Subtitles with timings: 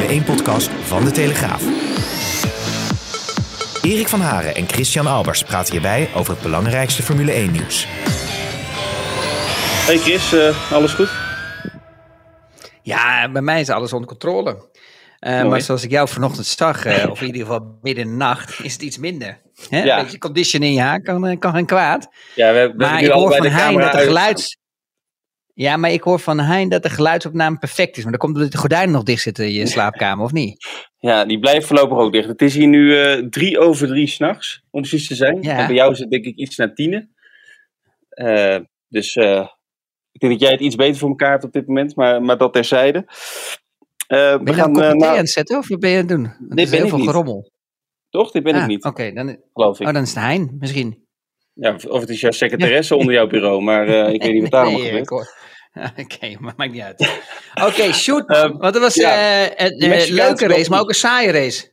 [0.00, 1.62] Formule 1-podcast van De Telegraaf.
[3.82, 7.86] Erik van Haren en Christian Albers praten hierbij over het belangrijkste Formule 1-nieuws.
[9.86, 11.10] Hey Chris, uh, alles goed?
[12.82, 14.68] Ja, bij mij is alles onder controle.
[15.20, 18.16] Uh, maar zoals ik jou vanochtend zag, uh, of in ieder geval midden in de
[18.16, 19.40] nacht, is het iets minder.
[19.68, 19.82] Hè?
[19.82, 19.98] Ja.
[19.98, 22.08] Een beetje condition in je haar kan, kan geen kwaad.
[22.34, 24.58] Ja, we, we maar ik hoor van Hein dat de geluids...
[25.60, 28.02] Ja, maar ik hoor van Hein dat de geluidsopname perfect is.
[28.02, 30.66] Maar dan komt omdat de gordijnen nog dicht zitten in je slaapkamer, of niet?
[30.98, 32.28] Ja, die blijven voorlopig ook dicht.
[32.28, 35.42] Het is hier nu uh, drie over drie s'nachts, om precies te zijn.
[35.42, 35.58] Ja.
[35.58, 37.14] En bij jou is het denk ik iets na tienen.
[38.14, 38.56] Uh,
[38.88, 39.46] dus uh,
[40.12, 42.38] ik denk dat jij het iets beter voor elkaar hebt op dit moment, maar, maar
[42.38, 43.04] dat terzijde.
[44.06, 46.22] Ben je gaan, nou aan het zetten of wat ben je aan het doen?
[46.22, 47.08] dit is ben heel ik veel niet.
[47.08, 47.50] gerommel.
[48.10, 48.30] Toch?
[48.30, 48.84] Dit ben ah, ik niet.
[48.84, 49.86] Oké, dan, geloof ik.
[49.86, 51.08] Oh, dan is het Hein misschien.
[51.52, 53.00] Ja, of het is jouw secretaresse ja.
[53.00, 55.38] onder jouw bureau, maar ik weet niet wat daar allemaal nee, gebeurt.
[55.90, 57.00] Oké, okay, maar maakt niet uit.
[57.54, 58.30] Oké, okay, shoot.
[58.30, 61.68] Uh, Want het was ja, uh, een uh, leuke race, maar ook een saaie race.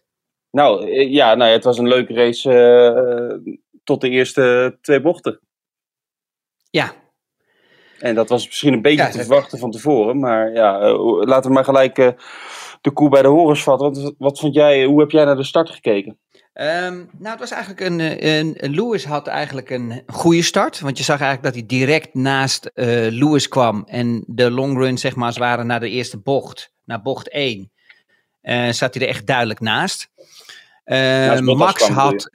[0.52, 3.42] Nou, ja, nou, het was een leuke race
[3.84, 5.40] tot de eerste twee bochten.
[6.70, 6.94] Ja.
[8.00, 11.56] En dat was misschien een beetje ja, te verwachten van tevoren, maar ja, laten we
[11.56, 11.96] maar gelijk
[12.82, 13.94] de koe bij de horens vatten.
[13.94, 16.20] Wat, wat vond jij, hoe heb jij naar de start gekeken?
[16.60, 20.80] Um, nou, het was eigenlijk een, een, een, Lewis had eigenlijk een goede start.
[20.80, 23.84] Want je zag eigenlijk dat hij direct naast uh, Lewis kwam.
[23.88, 27.72] En de long run, zeg maar, waren naar de eerste bocht, naar bocht 1.
[28.42, 30.10] Uh, zat hij er echt duidelijk naast.
[30.86, 32.30] Uh, naast Max kwam, had.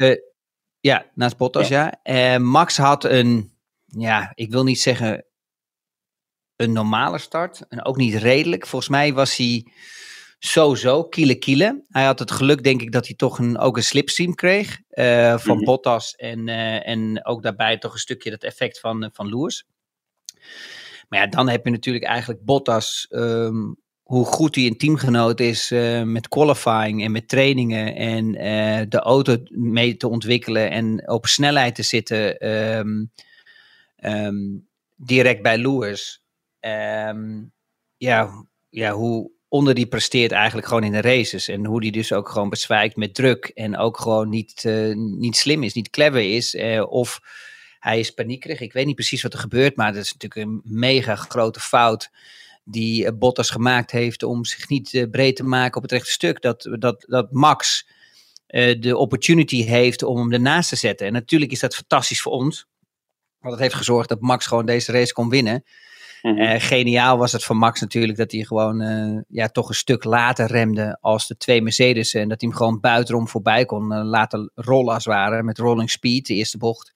[0.81, 2.01] ja, naast Bottas, ja.
[2.03, 2.39] ja.
[2.39, 3.53] Max had een,
[3.87, 5.25] ja, ik wil niet zeggen
[6.57, 7.63] een normale start.
[7.69, 8.67] En ook niet redelijk.
[8.67, 9.67] Volgens mij was hij
[10.45, 11.85] sowieso kiele kiele.
[11.89, 15.39] Hij had het geluk, denk ik, dat hij toch een, ook een slipstream kreeg uh,
[15.39, 15.65] van mm-hmm.
[15.65, 16.15] Bottas.
[16.15, 19.67] En, uh, en ook daarbij toch een stukje dat effect van, van Lewis.
[21.09, 25.71] Maar ja, dan heb je natuurlijk eigenlijk Bottas, um, hoe goed hij een teamgenoot is
[26.05, 27.95] met qualifying en met trainingen.
[27.95, 28.33] En
[28.89, 32.49] de auto mee te ontwikkelen en op snelheid te zitten.
[32.49, 33.11] Um,
[34.05, 36.23] um, direct bij Lewis.
[37.97, 41.49] ja, ja, hoe, onder die presteert eigenlijk gewoon in de races.
[41.49, 43.45] En hoe die dus ook gewoon bezwijkt met druk.
[43.55, 46.55] En ook gewoon niet, uh, niet slim is, niet clever is.
[46.55, 47.21] Uh, of
[47.79, 48.61] hij is paniekerig.
[48.61, 49.77] Ik weet niet precies wat er gebeurt.
[49.77, 52.11] Maar dat is natuurlijk een mega grote fout.
[52.65, 56.43] Die uh, Bottas gemaakt heeft om zich niet breed te maken op het rechte stuk.
[56.43, 57.89] Dat, dat, dat Max
[58.79, 61.07] de opportunity heeft om hem ernaast te zetten.
[61.07, 62.67] En natuurlijk is dat fantastisch voor ons.
[63.39, 65.65] Want het heeft gezorgd dat Max gewoon deze race kon winnen.
[66.23, 66.39] -hmm.
[66.39, 70.05] uh, geniaal was het van Max natuurlijk dat hij gewoon uh, ja, toch een stuk
[70.05, 72.15] later remde als de twee Mercedes.
[72.15, 75.59] En dat hij hem gewoon buitenom voorbij kon uh, laten rollen als het ware met
[75.59, 76.93] rolling speed, de eerste bocht.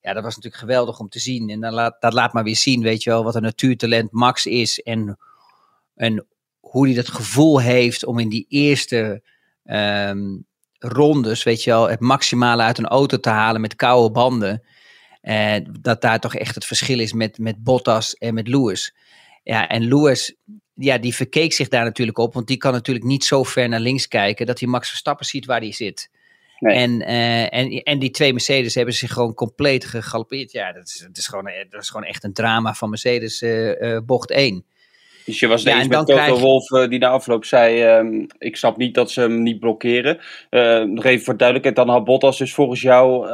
[0.00, 1.50] Ja, dat was natuurlijk geweldig om te zien.
[1.50, 1.60] En
[2.00, 4.80] dat laat maar weer zien, weet je wel, wat een natuurtalent Max is.
[4.80, 5.18] En,
[5.94, 6.26] en
[6.60, 9.22] hoe hij dat gevoel heeft om in die eerste
[9.64, 10.46] um,
[10.78, 14.62] rondes, weet je wel, het maximale uit een auto te halen met koude banden.
[15.28, 18.94] Uh, dat daar toch echt het verschil is met, met Bottas en met Lewis.
[19.42, 20.34] Ja, en Lewis,
[20.74, 22.34] ja, die verkeek zich daar natuurlijk op.
[22.34, 25.46] Want die kan natuurlijk niet zo ver naar links kijken dat hij Max Verstappen ziet
[25.46, 26.10] waar hij zit.
[26.58, 26.76] Nee.
[26.76, 30.52] En, uh, en, en die twee Mercedes hebben zich gewoon compleet gegalopeerd.
[30.52, 33.98] Ja, dat is, dat is, gewoon, dat is gewoon echt een drama van Mercedes uh,
[34.04, 34.64] bocht 1.
[35.28, 36.40] Dus je was ja, eens met Toto krijg...
[36.40, 40.18] Wolf uh, die na afloop zei, uh, ik snap niet dat ze hem niet blokkeren.
[40.50, 43.26] Uh, nog even voor duidelijkheid, dan had Bottas dus volgens jou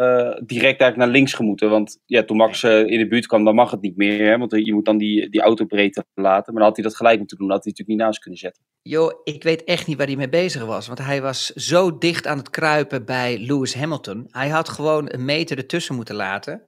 [0.47, 1.71] direct eigenlijk naar links gemoeten.
[1.71, 4.27] Want ja, toen Max in de buurt kwam, dan mag het niet meer.
[4.27, 4.39] Hè?
[4.39, 6.53] Want je moet dan die, die auto breed laten.
[6.53, 8.41] Maar dan had hij dat gelijk moeten doen, dan had hij natuurlijk niet naast kunnen
[8.41, 8.63] zetten.
[8.83, 10.87] Joh, ik weet echt niet waar hij mee bezig was.
[10.87, 14.27] Want hij was zo dicht aan het kruipen bij Lewis Hamilton.
[14.31, 16.63] Hij had gewoon een meter ertussen moeten laten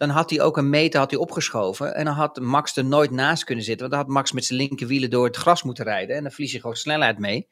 [0.00, 1.94] dan had hij ook een meter had hij opgeschoven.
[1.94, 3.88] En dan had Max er nooit naast kunnen zitten.
[3.88, 6.16] Want dan had Max met zijn linkerwielen door het gras moeten rijden.
[6.16, 7.48] En dan verlies je gewoon snelheid mee.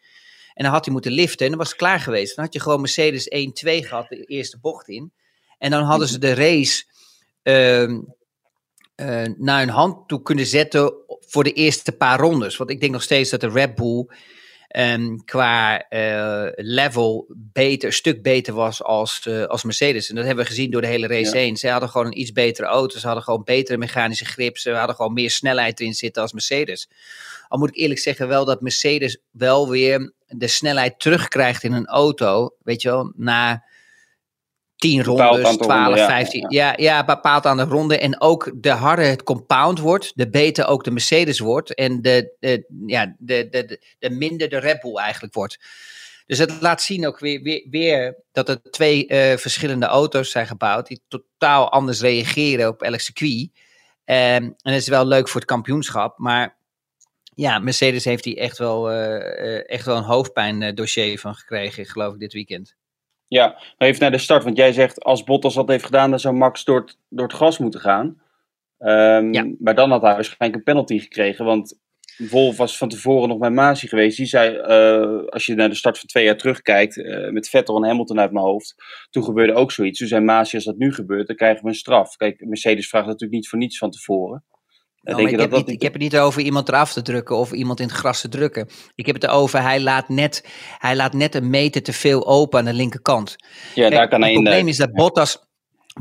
[0.54, 2.36] En dan had hij moeten liften en dan was het klaar geweest.
[2.36, 5.12] Dan had je gewoon Mercedes 1-2 gehad, de eerste bocht in.
[5.58, 6.84] En dan hadden ze de race
[7.42, 7.98] uh, uh,
[9.36, 12.56] naar hun hand toe kunnen zetten voor de eerste paar rondes.
[12.56, 14.06] Want ik denk nog steeds dat de Red Bull
[14.76, 20.08] um, qua uh, level beter, een stuk beter was als, uh, als Mercedes.
[20.08, 21.40] En dat hebben we gezien door de hele race ja.
[21.40, 21.56] heen.
[21.56, 24.96] Ze hadden gewoon een iets betere auto, ze hadden gewoon betere mechanische grip, ze hadden
[24.96, 26.88] gewoon meer snelheid erin zitten als Mercedes.
[27.48, 31.86] Al moet ik eerlijk zeggen wel dat Mercedes wel weer de snelheid terugkrijgt in een
[31.86, 33.64] auto, weet je wel, na
[34.78, 36.46] 10 rondes, 12, ronde, 15.
[36.48, 36.74] Ja, ja.
[36.76, 37.98] ja, bepaald aan de ronde.
[37.98, 41.74] En ook de harder het compound wordt, de beter ook de Mercedes wordt.
[41.74, 45.58] En de, de, ja, de, de, de, de minder de Red Bull eigenlijk wordt.
[46.26, 50.46] Dus het laat zien ook weer, weer, weer dat er twee uh, verschillende auto's zijn
[50.46, 53.50] gebouwd die totaal anders reageren op elk circuit.
[54.04, 56.58] Um, en dat is wel leuk voor het kampioenschap, maar
[57.34, 62.14] ja, Mercedes heeft hier echt wel, uh, echt wel een hoofdpijn dossier van gekregen, geloof
[62.14, 62.76] ik, dit weekend.
[63.28, 64.44] Ja, even naar de start.
[64.44, 67.36] Want jij zegt, als Bottas dat heeft gedaan, dan zou Max door het, door het
[67.36, 68.20] gras moeten gaan.
[68.78, 69.46] Um, ja.
[69.58, 71.44] Maar dan had hij waarschijnlijk een penalty gekregen.
[71.44, 71.78] Want
[72.18, 74.16] Wolf was van tevoren nog bij Masi geweest.
[74.16, 77.76] Die zei, uh, als je naar de start van twee jaar terugkijkt, uh, met Vettel
[77.76, 78.74] en Hamilton uit mijn hoofd,
[79.10, 79.98] toen gebeurde ook zoiets.
[79.98, 82.16] Toen zei Masi, als dat nu gebeurt, dan krijgen we een straf.
[82.16, 84.44] Kijk, Mercedes vraagt natuurlijk niet voor niets van tevoren.
[85.16, 87.52] Nou, ik, heb dat niet, ik heb het niet over iemand eraf te drukken of
[87.52, 88.68] iemand in het gras te drukken.
[88.94, 90.44] Ik heb het erover, hij laat net,
[90.78, 93.36] hij laat net een meter te veel open aan de linkerkant.
[93.74, 95.38] Ja, daar kan hij het probleem is dat Bottas,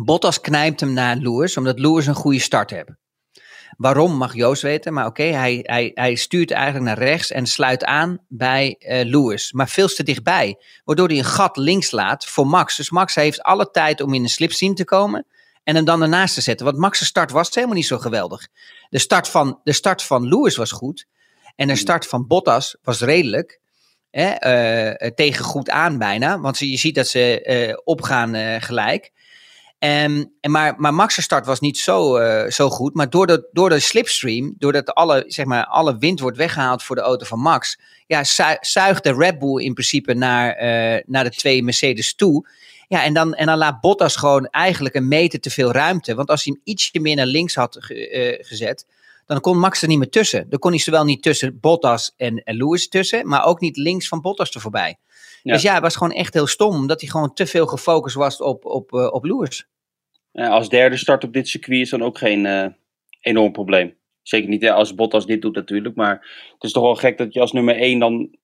[0.01, 2.89] Bottas knijpt hem naar Lewis, omdat Lewis een goede start heeft.
[3.77, 7.83] Waarom mag Joost weten, maar oké, hij, hij, hij stuurt eigenlijk naar rechts en sluit
[7.83, 10.57] aan bij uh, Lewis, maar veel te dichtbij.
[10.83, 12.75] Waardoor hij een gat links laat voor Max.
[12.75, 15.25] Dus Max heeft alle tijd om in een slipstream te komen
[15.67, 16.65] en hem dan ernaast te zetten.
[16.65, 18.47] Want Max' start was helemaal niet zo geweldig.
[18.89, 21.07] De start van, de start van Lewis was goed
[21.55, 23.59] en de start van Bottas was redelijk.
[24.09, 29.11] Hè, uh, tegen goed aan bijna, want je ziet dat ze uh, opgaan gelijk.
[29.87, 32.93] Um, en maar, maar Max' start was niet zo, uh, zo goed.
[32.93, 36.95] Maar door de, door de slipstream, doordat alle, zeg maar, alle wind wordt weggehaald voor
[36.95, 38.23] de auto van Max, ja,
[38.61, 42.49] zuigt de Red Bull in principe naar, uh, naar de twee Mercedes toe.
[42.87, 46.15] Ja, en dan, en dan laat Bottas gewoon eigenlijk een meter te veel ruimte.
[46.15, 48.85] Want als hij hem ietsje meer naar links had uh, gezet,
[49.25, 50.49] dan kon Max er niet meer tussen.
[50.49, 54.07] Dan kon hij zowel niet tussen Bottas en, en Lewis tussen, maar ook niet links
[54.07, 54.97] van Bottas er voorbij.
[55.43, 58.41] Dus ja, het was gewoon echt heel stom, omdat hij gewoon te veel gefocust was
[58.41, 59.67] op, op, op Lewis.
[60.45, 62.65] Als derde start op dit circuit is dan ook geen uh,
[63.21, 63.95] enorm probleem.
[64.21, 66.13] Zeker niet als Bottas dit doet natuurlijk, maar
[66.53, 68.35] het is toch wel gek dat je als nummer 1 dan...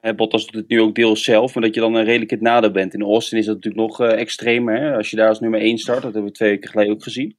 [0.00, 2.40] Hè, Bottas doet het nu ook deels zelf, maar dat je dan een redelijk het
[2.40, 2.94] nadeel bent.
[2.94, 4.96] In Austin is dat natuurlijk nog uh, extremer, hè?
[4.96, 6.02] als je daar als nummer 1 start.
[6.02, 7.36] Dat hebben we twee weken geleden ook gezien.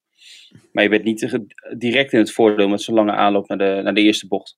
[0.72, 1.40] Maar je bent niet
[1.78, 4.58] direct in het voordeel met zo'n lange aanloop naar de, naar de eerste bocht.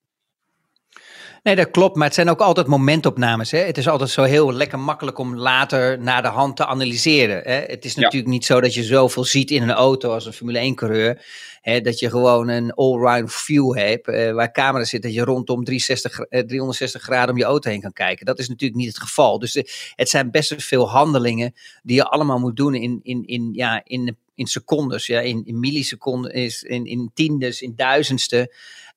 [1.43, 1.95] Nee, dat klopt.
[1.95, 3.51] Maar het zijn ook altijd momentopnames.
[3.51, 3.59] Hè?
[3.59, 7.41] Het is altijd zo heel lekker makkelijk om later naar de hand te analyseren.
[7.43, 7.59] Hè?
[7.59, 10.71] Het is natuurlijk niet zo dat je zoveel ziet in een auto als een Formule
[10.71, 11.25] 1-coureur.
[11.61, 14.07] Dat je gewoon een all-round view hebt.
[14.07, 17.81] Uh, waar camera zit dat je rondom 360, uh, 360 graden om je auto heen
[17.81, 18.25] kan kijken.
[18.25, 19.39] Dat is natuurlijk niet het geval.
[19.39, 19.63] Dus uh,
[19.95, 21.53] het zijn best veel handelingen
[21.83, 25.07] die je allemaal moet doen in, in, in, ja, in, in secondes.
[25.07, 28.53] Ja, in, in milliseconden, in, in tiendes, in duizendste.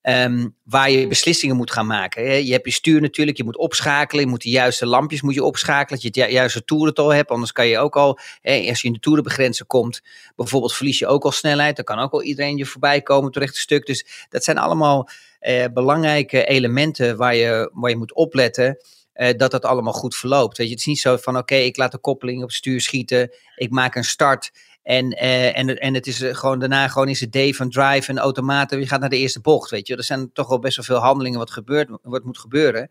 [0.08, 2.44] Um, waar je beslissingen moet gaan maken.
[2.44, 5.44] Je hebt je stuur natuurlijk, je moet opschakelen, je moet de juiste lampjes moet je
[5.44, 8.92] opschakelen, dat je het juiste toerental hebt, anders kan je ook al, als je in
[8.92, 10.02] de toerenbegrenzer komt,
[10.36, 13.60] bijvoorbeeld verlies je ook al snelheid, dan kan ook al iedereen je voorbij komen rechte
[13.60, 13.86] stuk.
[13.86, 15.08] Dus dat zijn allemaal
[15.38, 18.76] eh, belangrijke elementen waar je, waar je moet opletten.
[19.14, 20.56] Uh, dat dat allemaal goed verloopt.
[20.56, 22.80] Weet je, het is niet zo van oké, ik laat de koppeling op het stuur
[22.80, 24.50] schieten, ik maak een start
[24.82, 28.10] en, uh, en, en het is eh, gewoon daarna gewoon is het day van drive
[28.10, 28.78] en automaten.
[28.78, 29.96] Je gaat naar de eerste bocht, weet je.
[29.96, 32.90] Er zijn toch wel best wel veel handelingen wat, gebeurt, wat moet gebeuren.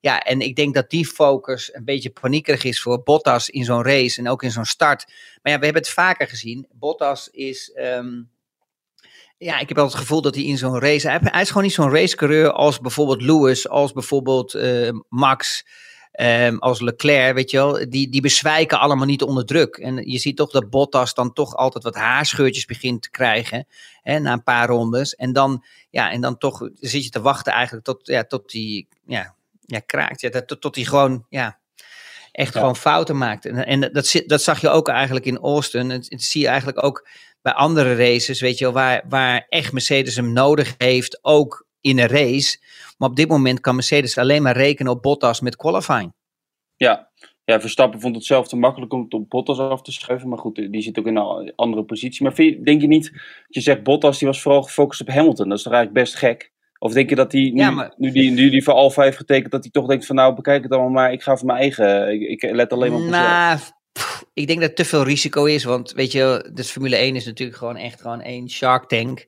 [0.00, 3.82] Ja, en ik denk dat die focus een beetje paniekerig is voor Bottas in zo'n
[3.82, 5.04] race en ook in zo'n start.
[5.42, 6.66] Maar ja, we hebben het vaker gezien.
[6.72, 7.72] Bottas is...
[7.74, 8.30] Um,
[9.38, 11.08] ja, ik heb wel het gevoel dat hij in zo'n race...
[11.08, 15.64] Hij, is gewoon niet zo'n racecoureur als bijvoorbeeld Lewis, als bijvoorbeeld uh, Max...
[16.20, 19.76] Um, als Leclerc, weet je wel, die, die bezwijken allemaal niet onder druk.
[19.76, 23.66] En je ziet toch dat Bottas dan toch altijd wat haarscheurtjes begint te krijgen
[24.02, 25.14] hè, na een paar rondes.
[25.14, 28.88] En dan, ja, en dan toch zit je te wachten eigenlijk tot, ja, tot die
[29.06, 30.20] ja, ja, kraakt.
[30.20, 31.58] Ja, tot, tot die gewoon, ja,
[32.32, 33.46] echt gewoon fouten maakt.
[33.46, 35.88] En, en dat, dat zag je ook eigenlijk in Austin.
[35.88, 37.08] Dat zie je eigenlijk ook
[37.42, 41.98] bij andere races, weet je wel, waar, waar echt Mercedes hem nodig heeft, ook in
[41.98, 42.58] een race.
[43.02, 46.12] Maar op dit moment kan Mercedes alleen maar rekenen op Bottas met qualifying.
[46.76, 47.10] Ja,
[47.44, 50.28] ja, Verstappen vond het zelf te makkelijk om het op Bottas af te schuiven.
[50.28, 52.22] Maar goed, die zit ook in een andere positie.
[52.24, 55.48] Maar je, denk je niet, dat je zegt Bottas die was vooral gefocust op Hamilton.
[55.48, 56.52] Dat is toch eigenlijk best gek?
[56.78, 57.94] Of denk je dat hij, nu, ja, maar...
[57.96, 60.62] nu, die, nu die voor Alfa heeft getekend, dat hij toch denkt van nou, bekijk
[60.62, 61.12] het allemaal maar.
[61.12, 63.26] Ik ga voor mijn eigen, ik, ik let alleen maar op mezelf.
[63.26, 63.58] Nou,
[64.34, 65.64] ik denk dat het te veel risico is.
[65.64, 69.26] Want weet je, de Formule 1 is natuurlijk gewoon echt gewoon één Shark Tank.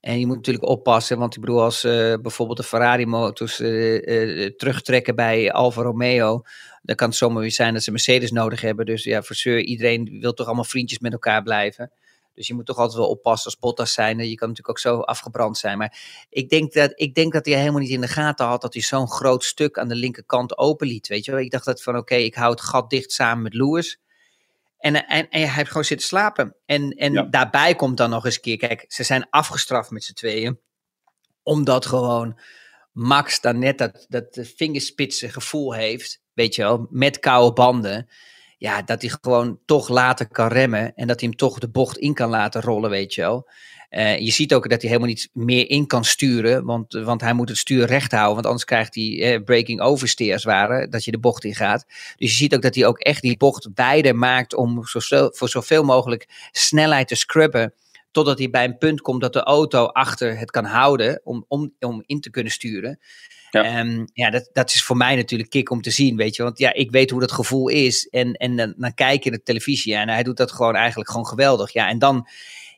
[0.00, 4.50] En je moet natuurlijk oppassen, want ik bedoel, als uh, bijvoorbeeld de Ferrari-motors uh, uh,
[4.56, 6.42] terugtrekken bij Alfa Romeo,
[6.82, 8.86] dan kan het zomaar weer zijn dat ze Mercedes nodig hebben.
[8.86, 11.90] Dus ja, voor iedereen wil toch allemaal vriendjes met elkaar blijven.
[12.34, 14.18] Dus je moet toch altijd wel oppassen als Bottas zijn.
[14.18, 15.78] Je kan natuurlijk ook zo afgebrand zijn.
[15.78, 18.72] Maar ik denk dat, ik denk dat hij helemaal niet in de gaten had dat
[18.72, 21.08] hij zo'n groot stuk aan de linkerkant open liet.
[21.08, 21.40] Weet je wel?
[21.40, 23.98] Ik dacht dat van oké, ik hou het gat dicht samen met Lewis.
[24.80, 26.56] En, en, en hij heeft gewoon zitten slapen.
[26.66, 30.12] En, en daarbij komt dan nog eens een keer, kijk, ze zijn afgestraft met z'n
[30.12, 30.60] tweeën.
[31.42, 32.40] Omdat gewoon
[32.92, 38.08] Max dan net dat, dat vingerspitse gevoel heeft, weet je wel, met koude banden.
[38.58, 41.98] Ja, dat hij gewoon toch later kan remmen en dat hij hem toch de bocht
[41.98, 43.48] in kan laten rollen, weet je wel.
[43.90, 47.32] Uh, je ziet ook dat hij helemaal niet meer in kan sturen, want, want hij
[47.32, 51.04] moet het stuur recht houden, want anders krijgt hij eh, breaking oversteer als ware, dat
[51.04, 51.84] je de bocht in gaat.
[52.16, 55.48] Dus je ziet ook dat hij ook echt die bocht wijder maakt om zo, voor
[55.48, 57.74] zoveel mogelijk snelheid te scrubben,
[58.10, 61.72] totdat hij bij een punt komt dat de auto achter het kan houden om, om,
[61.80, 62.98] om in te kunnen sturen.
[63.50, 66.42] Ja, um, ja dat, dat is voor mij natuurlijk kick om te zien, weet je.
[66.42, 68.08] Want ja, ik weet hoe dat gevoel is.
[68.08, 71.10] En, en dan, dan kijk je naar de televisie en hij doet dat gewoon eigenlijk
[71.10, 71.72] gewoon geweldig.
[71.72, 72.28] Ja, en dan,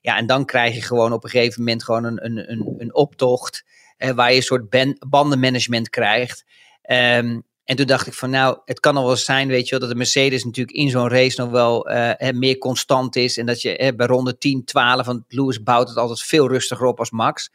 [0.02, 2.94] ja, en dan krijg je gewoon op een gegeven moment gewoon een, een, een, een
[2.94, 3.64] optocht.
[4.02, 6.44] Eh, waar je een soort bandenmanagement krijgt.
[6.90, 9.80] Um, en toen dacht ik van nou, het kan al wel zijn, weet je wel,
[9.80, 13.38] dat de Mercedes natuurlijk in zo'n race nog wel uh, meer constant is.
[13.38, 16.98] En dat je bij ronde 10, 12, want Lewis bouwt het altijd veel rustiger op
[16.98, 17.50] als Max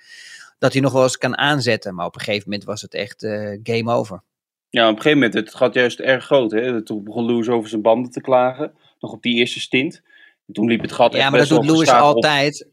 [0.60, 1.96] dat hij nog wel eens kan aanzetten.
[1.96, 3.22] Maar op een gegeven moment was het echt
[3.63, 4.24] game over.
[4.70, 6.51] Ja, op een gegeven moment, het gaat juist erg groot.
[6.51, 6.84] Hè?
[6.84, 8.74] Toen begon Lewis over zijn banden te klagen.
[9.00, 10.01] Nog op die eerste stint.
[10.48, 12.68] En toen liep het gat Ja, maar dat doet Lewis altijd.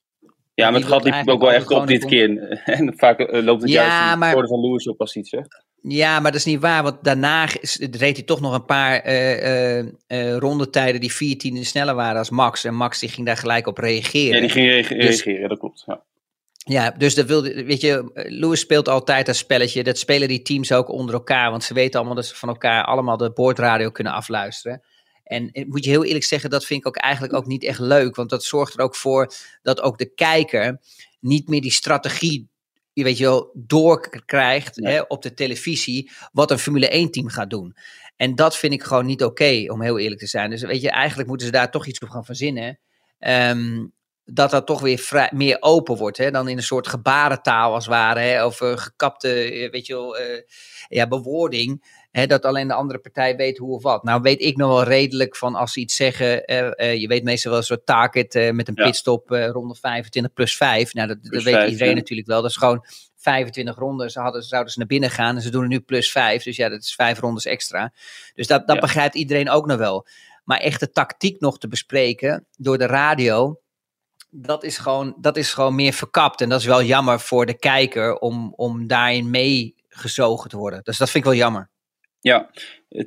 [0.54, 2.28] Ja, maar het gat liep ook wel echt op dit keer.
[2.64, 4.36] En vaak uh, loopt het ja, juist maar...
[4.36, 5.64] de van Lewis op als iets zegt.
[5.82, 7.44] Ja, maar dat is niet waar, want daarna
[7.90, 12.30] reed hij toch nog een paar uh, uh, rondetijden die vier tienden sneller waren als
[12.30, 12.64] Max.
[12.64, 14.34] En Max die ging daar gelijk op reageren.
[14.34, 15.82] Ja, die ging dus reageren, dat klopt.
[15.86, 16.02] Ja.
[16.66, 19.82] Ja, dus dat wilde, weet je, Lewis speelt altijd dat spelletje.
[19.82, 22.84] Dat spelen die teams ook onder elkaar, want ze weten allemaal dat ze van elkaar
[22.84, 24.82] allemaal de boordradio kunnen afluisteren.
[25.24, 28.16] En moet je heel eerlijk zeggen, dat vind ik ook eigenlijk ook niet echt leuk,
[28.16, 30.80] want dat zorgt er ook voor dat ook de kijker
[31.20, 32.48] niet meer die strategie,
[32.92, 37.50] je weet je wel, doorkrijgt hè, op de televisie wat een Formule 1 team gaat
[37.50, 37.76] doen.
[38.16, 40.50] En dat vind ik gewoon niet oké, om heel eerlijk te zijn.
[40.50, 42.78] Dus weet je, eigenlijk moeten ze daar toch iets op gaan verzinnen.
[43.18, 43.92] Um,
[44.24, 46.16] dat dat toch weer vrij, meer open wordt.
[46.16, 48.20] Hè, dan in een soort gebarentaal als het ware.
[48.20, 50.40] Hè, of gekapte, eh, weet je wel, uh,
[50.88, 51.93] ja, bewoording.
[52.14, 54.02] Hè, dat alleen de andere partij weet hoe of wat.
[54.02, 56.52] Nou weet ik nog wel redelijk van als ze iets zeggen.
[56.52, 60.94] Uh, je weet meestal wel een soort target met een pitstop ronde 25 plus 5.
[60.94, 62.42] Nou, dat, dat weet iedereen natuurlijk wel.
[62.42, 62.84] Dat is gewoon
[63.16, 64.10] 25 ronden.
[64.10, 66.42] Ze hadden, zouden ze naar binnen gaan en ze doen er nu plus 5.
[66.42, 67.92] Dus ja, dat is vijf rondes extra.
[68.34, 70.06] Dus dat, dat begrijpt iedereen ook nog wel.
[70.44, 73.60] Maar echt de tactiek nog te bespreken door de radio
[74.36, 76.40] dat is, gewoon, dat is gewoon meer verkapt.
[76.40, 80.80] En dat is wel jammer voor de kijker om, om daarin meegezogen te worden.
[80.82, 81.70] Dus dat vind ik wel jammer.
[82.24, 82.50] Ja,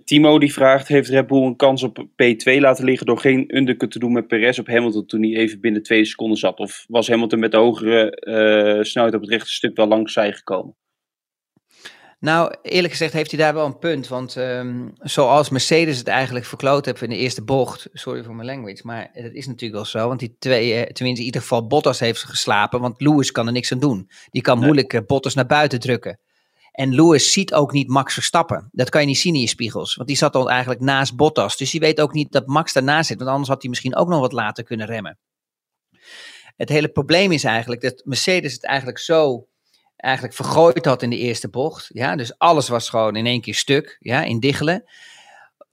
[0.03, 3.91] Timo die vraagt, heeft Red Bull een kans op P2 laten liggen door geen undercut
[3.91, 6.59] te doen met Perez op Hamilton toen hij even binnen twee seconden zat?
[6.59, 8.23] Of was Hamilton met de hogere
[8.77, 10.75] uh, snelheid op het rechte stuk wel langs zij gekomen?
[12.19, 14.07] Nou, eerlijk gezegd heeft hij daar wel een punt.
[14.07, 17.89] Want um, zoals Mercedes het eigenlijk verkloot heeft in de eerste bocht.
[17.93, 20.07] Sorry voor mijn language, maar dat is natuurlijk wel zo.
[20.07, 22.81] Want die twee, eh, tenminste in ieder geval Bottas heeft geslapen.
[22.81, 24.09] Want Lewis kan er niks aan doen.
[24.29, 26.19] Die kan moeilijk Bottas naar buiten drukken.
[26.77, 28.69] En Lewis ziet ook niet Max Verstappen.
[28.71, 29.95] Dat kan je niet zien in je spiegels.
[29.95, 31.57] Want die zat al eigenlijk naast Bottas.
[31.57, 33.17] Dus die weet ook niet dat Max daarnaast zit.
[33.17, 35.17] Want anders had hij misschien ook nog wat later kunnen remmen.
[36.55, 39.47] Het hele probleem is eigenlijk dat Mercedes het eigenlijk zo
[39.95, 41.89] eigenlijk vergooid had in de eerste bocht.
[41.93, 44.83] Ja, dus alles was gewoon in één keer stuk, ja, in diggelen.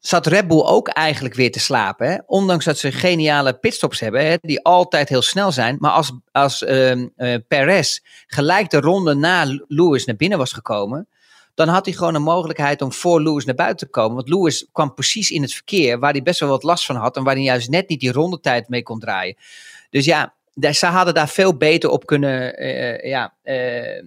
[0.06, 2.08] Zat Red Bull ook eigenlijk weer te slapen.
[2.08, 2.18] Hè?
[2.26, 5.76] Ondanks dat ze geniale pitstops hebben, hè, die altijd heel snel zijn.
[5.78, 7.04] Maar als, als uh,
[7.48, 11.08] Perez gelijk de ronde na Lewis naar binnen was gekomen,
[11.54, 14.14] dan had hij gewoon een mogelijkheid om voor Lewis naar buiten te komen.
[14.14, 17.16] Want Lewis kwam precies in het verkeer waar hij best wel wat last van had
[17.16, 19.36] en waar hij juist net niet die rondetijd mee kon draaien.
[19.90, 20.34] Dus ja,
[20.72, 24.02] ze hadden daar veel beter op kunnen, uh, ja, uh,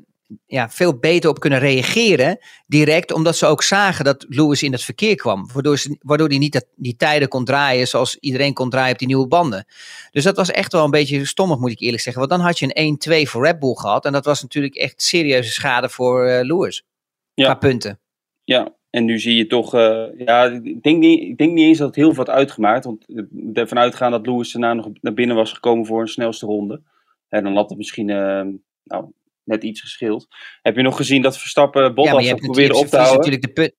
[0.46, 4.84] ja, veel beter op kunnen reageren direct, omdat ze ook zagen dat Lewis in het
[4.84, 5.50] verkeer kwam.
[5.54, 9.00] Waardoor, ze, waardoor hij niet dat, die tijden kon draaien zoals iedereen kon draaien op
[9.00, 9.66] die nieuwe banden.
[10.12, 12.28] Dus dat was echt wel een beetje stommig, moet ik eerlijk zeggen.
[12.28, 14.06] Want dan had je een 1-2 voor Red Bull gehad.
[14.06, 16.86] En dat was natuurlijk echt serieuze schade voor uh, Lewis.
[17.34, 17.46] Ja.
[17.46, 18.00] Qua punten.
[18.44, 21.78] Ja, en nu zie je toch, uh, ja, ik denk, niet, ik denk niet eens
[21.78, 22.86] dat het heel veel had uitgemaakt.
[22.86, 23.06] Want
[23.54, 26.82] ervan uitgaan dat Lewis daarna nog naar binnen was gekomen voor een snelste ronde.
[27.30, 28.46] En dan had het misschien, uh,
[28.84, 29.06] nou,
[29.48, 30.28] net iets gescheeld.
[30.62, 33.16] Heb je nog gezien dat Verstappen Bottas ja, probeerde op te houden?
[33.16, 33.76] natuurlijk de put.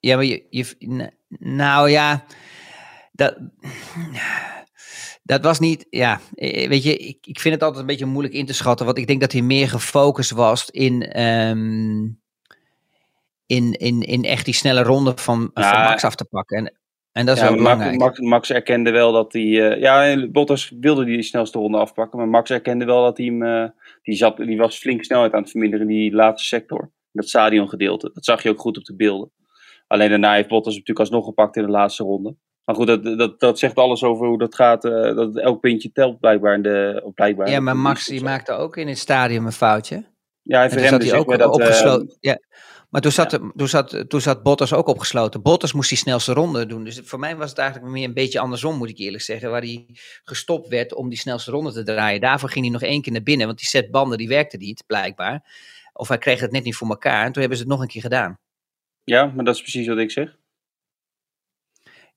[0.00, 0.76] Ja, maar je, je,
[1.38, 2.24] nou ja,
[3.12, 3.38] dat,
[5.22, 8.34] dat was niet, ja, eh, weet je, ik, ik vind het altijd een beetje moeilijk
[8.34, 12.20] in te schatten, want ik denk dat hij meer gefocust was in, um,
[13.46, 16.56] in, in, in echt die snelle ronde van, van Max af te pakken.
[16.56, 16.75] En,
[17.16, 17.98] en dat is ja, wel belangrijk.
[17.98, 22.28] Max, Max, erkende wel dat hij, uh, ja, Bottas wilde die snelste ronde afpakken, maar
[22.28, 23.42] Max erkende wel dat hij hem...
[23.42, 23.68] Uh,
[24.02, 26.92] die, zat, die was flink snelheid aan het verminderen in die laatste sector.
[27.12, 28.10] Dat stadiongedeelte.
[28.12, 29.30] Dat zag je ook goed op de beelden.
[29.86, 32.36] Alleen daarna heeft Bottas natuurlijk alsnog gepakt in de laatste ronde.
[32.64, 34.84] Maar goed, dat, dat, dat zegt alles over hoe dat gaat.
[34.84, 36.54] Uh, dat elk puntje telt blijkbaar.
[36.54, 40.04] In de, blijkbaar ja, maar Max die maakte ook in het stadion een foutje.
[40.42, 41.52] Ja, hij verremde zich ook dat...
[41.54, 42.38] Opgesloten, ja.
[42.96, 45.42] Maar toen zat, toen, zat, toen zat Bottas ook opgesloten.
[45.42, 46.84] Bottas moest die snelste ronde doen.
[46.84, 49.50] Dus voor mij was het eigenlijk meer een beetje andersom, moet ik eerlijk zeggen.
[49.50, 49.86] Waar hij
[50.24, 52.20] gestopt werd om die snelste ronde te draaien.
[52.20, 54.84] Daarvoor ging hij nog één keer naar binnen, want die set banden die werkte niet,
[54.86, 55.44] blijkbaar.
[55.92, 57.24] Of hij kreeg het net niet voor elkaar.
[57.24, 58.38] En toen hebben ze het nog een keer gedaan.
[59.04, 60.36] Ja, maar dat is precies wat ik zeg.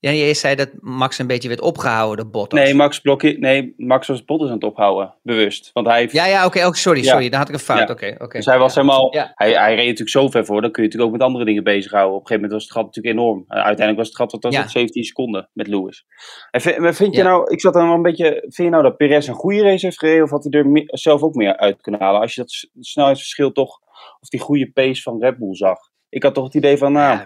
[0.00, 2.60] Ja, je zei dat Max een beetje werd opgehouden, de Bottas.
[2.60, 5.70] Nee, Max, blokje, nee, Max was Bottas aan het ophouden, bewust.
[5.72, 6.12] Want hij heeft...
[6.12, 7.90] Ja, ja, oké, sorry, sorry, daar had ik een fout.
[7.90, 8.36] Oké, oké.
[8.36, 11.12] Dus hij was helemaal, hij, hij reed natuurlijk zo ver voor, dan kun je natuurlijk
[11.12, 12.14] ook met andere dingen bezighouden.
[12.14, 13.38] Op een gegeven moment was het gat natuurlijk enorm.
[13.38, 16.04] Uh, uiteindelijk was het gat wat was 17 seconden met Lewis.
[16.50, 18.96] En vind, vind je nou, ik zat dan wel een beetje, vind je nou dat
[18.96, 22.00] Perez een goede race heeft gereden of had hij er zelf ook meer uit kunnen
[22.00, 22.20] halen?
[22.20, 23.78] Als je dat snelheidsverschil toch,
[24.20, 25.78] of die goede pace van Red Bull zag.
[26.08, 27.20] Ik had toch het idee van, nou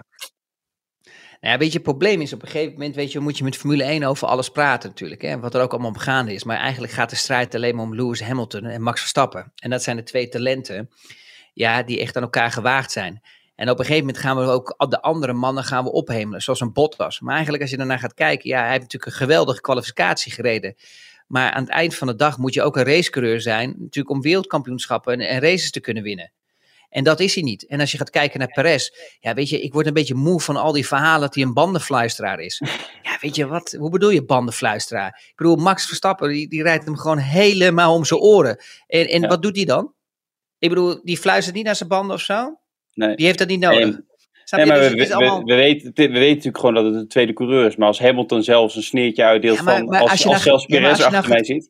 [1.45, 3.57] ja, weet je, het probleem is op een gegeven moment, weet je, moet je met
[3.57, 5.21] Formule 1 over alles praten natuurlijk.
[5.21, 6.43] Hè, wat er ook allemaal gaande is.
[6.43, 9.51] Maar eigenlijk gaat de strijd alleen maar om Lewis Hamilton en Max Verstappen.
[9.55, 10.89] En dat zijn de twee talenten,
[11.53, 13.21] ja, die echt aan elkaar gewaagd zijn.
[13.55, 16.59] En op een gegeven moment gaan we ook de andere mannen gaan we ophemelen, zoals
[16.59, 17.19] een Bottas.
[17.19, 20.75] Maar eigenlijk als je daarna gaat kijken, ja, hij heeft natuurlijk een geweldige kwalificatie gereden.
[21.27, 24.21] Maar aan het eind van de dag moet je ook een racecoureur zijn, natuurlijk om
[24.21, 26.31] wereldkampioenschappen en, en races te kunnen winnen.
[26.95, 27.65] En dat is hij niet.
[27.65, 30.41] En als je gaat kijken naar Perez, ja, weet je, ik word een beetje moe
[30.41, 32.61] van al die verhalen dat hij een bandenfluisteraar is.
[33.01, 35.23] Ja, weet je, wat, hoe bedoel je bandenfluisteraar?
[35.27, 38.57] Ik bedoel, Max Verstappen, die, die rijdt hem gewoon helemaal om zijn oren.
[38.87, 39.93] En, en wat doet hij dan?
[40.59, 42.59] Ik bedoel, die fluistert niet naar zijn banden of zo?
[42.93, 43.15] Nee.
[43.15, 43.99] Die heeft dat niet nodig.
[44.49, 44.65] Nee.
[44.65, 47.67] maar dus we, we, we, weten, we weten natuurlijk gewoon dat het een tweede coureur
[47.67, 47.75] is.
[47.75, 51.43] Maar als Hamilton zelfs een sneertje uitdeelt van als, als, als, zelfs Perez achter mij
[51.43, 51.69] zit.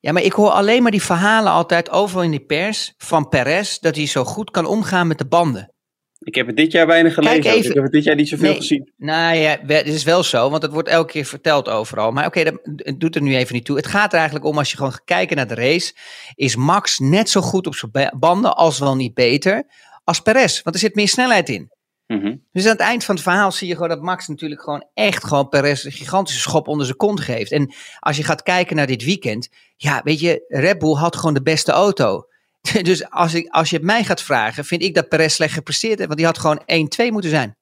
[0.00, 3.78] Ja, maar ik hoor alleen maar die verhalen altijd overal in de pers van Perez
[3.78, 5.72] dat hij zo goed kan omgaan met de banden.
[6.18, 7.52] Ik heb het dit jaar weinig gelezen.
[7.52, 8.92] Even, ik heb het dit jaar niet zoveel nee, gezien.
[8.96, 12.10] Nou ja, het is wel zo, want het wordt elke keer verteld overal.
[12.10, 13.76] Maar oké, dat doet er nu even niet toe.
[13.76, 15.94] Het gaat er eigenlijk om, als je gewoon gaat kijken naar de race,
[16.34, 19.64] is Max net zo goed op zijn banden, als wel niet beter,
[20.04, 20.62] als Perez.
[20.62, 21.70] Want er zit meer snelheid in.
[22.10, 22.36] Mhm.
[22.52, 25.24] Dus aan het eind van het verhaal zie je gewoon dat Max natuurlijk gewoon echt
[25.24, 27.52] gewoon Perez een gigantische schop onder zijn kont geeft.
[27.52, 31.34] En als je gaat kijken naar dit weekend, ja, weet je, Red Bull had gewoon
[31.34, 32.24] de beste auto.
[32.82, 35.98] Dus als, ik, als je het mij gaat vragen, vind ik dat Perez slecht gepresteerd
[35.98, 36.60] heeft, want die had gewoon
[37.08, 37.56] 1-2 moeten zijn.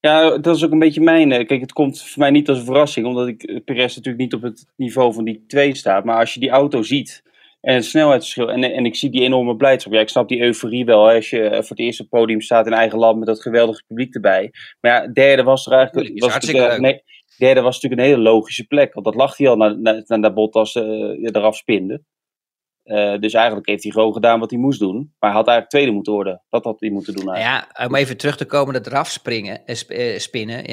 [0.00, 1.32] Ja, dat is ook een beetje mijn.
[1.32, 4.22] Eh, kijk, het komt voor mij niet als een verrassing, omdat ik eh, Perez natuurlijk
[4.22, 6.04] niet op het niveau van die twee staat.
[6.04, 7.22] Maar als je die auto ziet,
[7.62, 8.50] en het snelheidsverschil.
[8.50, 9.92] En, en ik zie die enorme blijdschap.
[9.92, 11.06] Ja, ik snap die euforie wel.
[11.06, 14.14] Hè, als je voor het eerste podium staat in eigen land met dat geweldige publiek
[14.14, 14.50] erbij.
[14.80, 16.20] Maar ja, derde was er eigenlijk.
[16.20, 17.02] Was natuurlijk, nee,
[17.38, 18.94] derde was natuurlijk een hele logische plek.
[18.94, 22.02] Want dat lag hij al naar, naar, naar Bottas uh, eraf spinde.
[22.84, 24.96] Uh, dus eigenlijk heeft hij gewoon gedaan wat hij moest doen.
[24.96, 26.42] Maar hij had eigenlijk tweede moeten worden.
[26.50, 27.72] Dat had hij moeten doen eigenlijk.
[27.78, 30.64] Ja, om even terug te komen, dat eraf springen, uh, spinnen.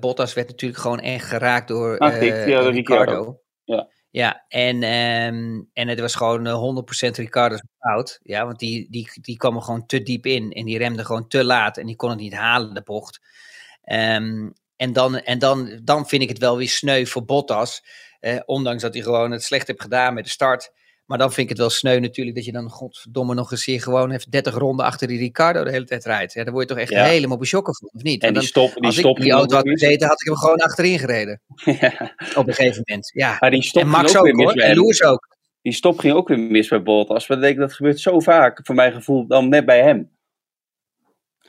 [0.00, 2.68] Bottas werd natuurlijk gewoon echt geraakt door ah, Ricardo.
[2.68, 3.40] Ricardo.
[3.64, 3.88] Ja.
[4.10, 8.20] Ja, en, um, en het was gewoon 100% Ricardo's fout.
[8.22, 10.52] Ja, want die, die, die kwam er gewoon te diep in.
[10.52, 11.76] En die remde gewoon te laat.
[11.76, 13.20] En die kon het niet halen, de bocht.
[13.84, 17.84] Um, en dan, en dan, dan vind ik het wel weer sneu voor Bottas.
[18.20, 20.72] Eh, ondanks dat hij gewoon het slecht heeft gedaan met de start.
[21.08, 23.82] Maar dan vind ik het wel sneu natuurlijk dat je dan godverdomme nog eens hier
[23.82, 26.32] gewoon even 30 ronden achter die Ricardo de hele tijd rijdt.
[26.32, 28.22] Ja, daar word je toch echt helemaal beschokken van, of niet?
[28.22, 30.56] En, die stop, die als stop ik die auto had gezeten, had ik hem gewoon
[30.56, 31.40] achterin gereden.
[31.80, 32.14] Ja.
[32.34, 33.36] Op een gegeven moment, ja.
[33.40, 35.36] Maar die stop en Max ook, ook hoor, en Lewis ook.
[35.62, 37.28] Die stop ging ook weer mis bij Bottas.
[37.28, 40.10] Maar dat, dat gebeurt zo vaak, voor mijn gevoel, dan net bij hem.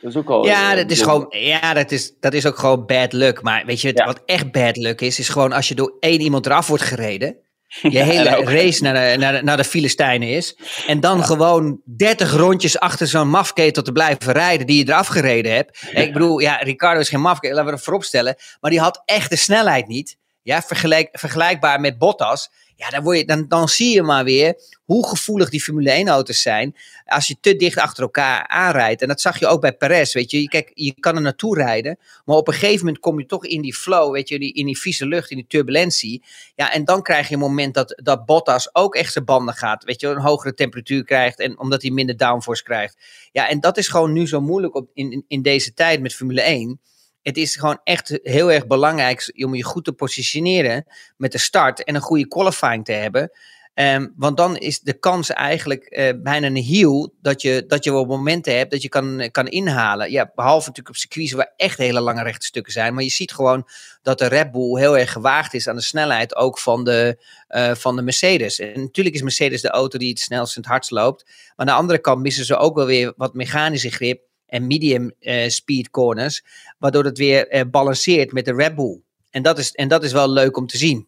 [0.01, 2.85] Dat is ook al, ja, dat is gewoon, ja dat, is, dat is ook gewoon
[2.85, 3.41] bad luck.
[3.41, 6.45] Maar weet je, wat echt bad luck is, is gewoon als je door één iemand
[6.45, 7.37] eraf wordt gereden
[7.81, 10.57] je hele race naar de, naar, de, naar de Filistijnen is.
[10.87, 15.53] En dan gewoon 30 rondjes achter zo'n mafketel te blijven rijden die je eraf gereden
[15.53, 15.81] hebt.
[15.91, 18.35] Ik bedoel, ja, Ricardo is geen mafketel, laten we dat vooropstellen.
[18.59, 20.17] Maar die had echt de snelheid niet.
[20.49, 22.49] Ja, vergelijk, vergelijkbaar met Bottas.
[22.75, 26.41] Ja, dan, word je, dan, dan zie je maar weer hoe gevoelig die Formule 1-auto's
[26.41, 26.75] zijn.
[27.05, 29.01] Als je te dicht achter elkaar aanrijdt.
[29.01, 30.13] En dat zag je ook bij Perez.
[30.13, 31.99] Weet je, kijk, je kan er naartoe rijden.
[32.25, 34.13] Maar op een gegeven moment kom je toch in die flow.
[34.13, 36.23] Weet je, in die vieze lucht, in die turbulentie.
[36.55, 39.83] Ja, en dan krijg je een moment dat, dat Bottas ook echt zijn banden gaat.
[39.83, 41.39] Weet je, een hogere temperatuur krijgt.
[41.39, 42.97] En omdat hij minder downforce krijgt.
[43.31, 46.41] Ja, en dat is gewoon nu zo moeilijk op, in, in deze tijd met Formule
[46.41, 46.79] 1
[47.21, 50.85] het is gewoon echt heel erg belangrijk om je goed te positioneren
[51.17, 53.31] met de start en een goede qualifying te hebben.
[53.79, 57.91] Ehm, want dan is de kans eigenlijk uh, bijna een heel dat je, dat je
[57.91, 60.11] wel momenten hebt dat je kan, kan inhalen.
[60.11, 62.93] Ja, behalve natuurlijk op circuits waar echt hele lange rechte stukken zijn.
[62.93, 63.67] Maar je ziet gewoon
[64.01, 67.73] dat de Red Bull heel erg gewaagd is aan de snelheid ook van de, uh,
[67.73, 68.59] van de Mercedes.
[68.59, 71.23] En natuurlijk is Mercedes de auto die het snelst en het hardst loopt.
[71.25, 75.11] Maar aan de andere kant missen ze ook wel weer wat mechanische grip en medium
[75.19, 76.43] uh, speed corners.
[76.77, 79.01] Waardoor het weer uh, balanceert met de Red Bull.
[79.31, 81.07] En dat, is, en dat is wel leuk om te zien.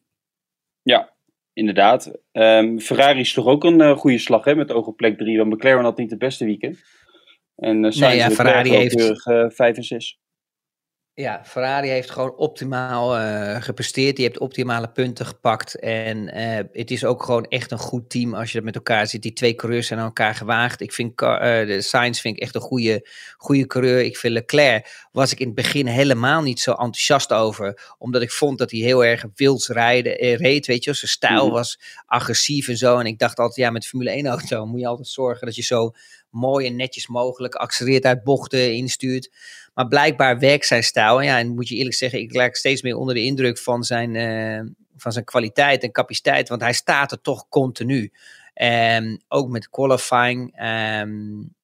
[0.82, 1.14] Ja,
[1.54, 2.12] inderdaad.
[2.32, 5.38] Um, Ferrari is toch ook een uh, goede slag hè, met oog op plek 3.
[5.38, 6.80] Want McLaren had niet het beste weekend.
[7.56, 9.22] En uh, nee, ja, Ferrari heeft...
[9.24, 10.20] 5 en 6.
[11.14, 14.16] Ja, Ferrari heeft gewoon optimaal uh, gepresteerd.
[14.16, 15.80] Die heeft optimale punten gepakt.
[15.80, 19.08] En uh, het is ook gewoon echt een goed team als je dat met elkaar
[19.08, 19.22] ziet.
[19.22, 20.82] Die twee coureurs zijn aan elkaar gewaagd.
[20.82, 24.04] Ik vind uh, de Sainz vind ik echt een goede, goede coureur.
[24.04, 27.94] Ik vind Leclerc was ik in het begin helemaal niet zo enthousiast over.
[27.98, 30.68] Omdat ik vond dat hij heel erg wild rijden, reed.
[30.68, 31.54] Weet je, zijn stijl mhm.
[31.54, 32.98] was agressief en zo.
[32.98, 35.64] En ik dacht altijd, ja, met Formule 1 auto moet je altijd zorgen dat je
[35.64, 35.92] zo
[36.30, 39.30] mooi en netjes mogelijk accelereert uit bochten instuurt.
[39.74, 41.20] Maar blijkbaar werkt zijn stijl.
[41.20, 43.84] En ja, en moet je eerlijk zeggen, ik lijk steeds meer onder de indruk van
[43.84, 46.50] zijn, uh, van zijn kwaliteit en capaciteit.
[46.50, 48.12] Want hij staat er toch continu.
[48.54, 50.64] En ook met qualifying.
[50.64, 51.56] Um,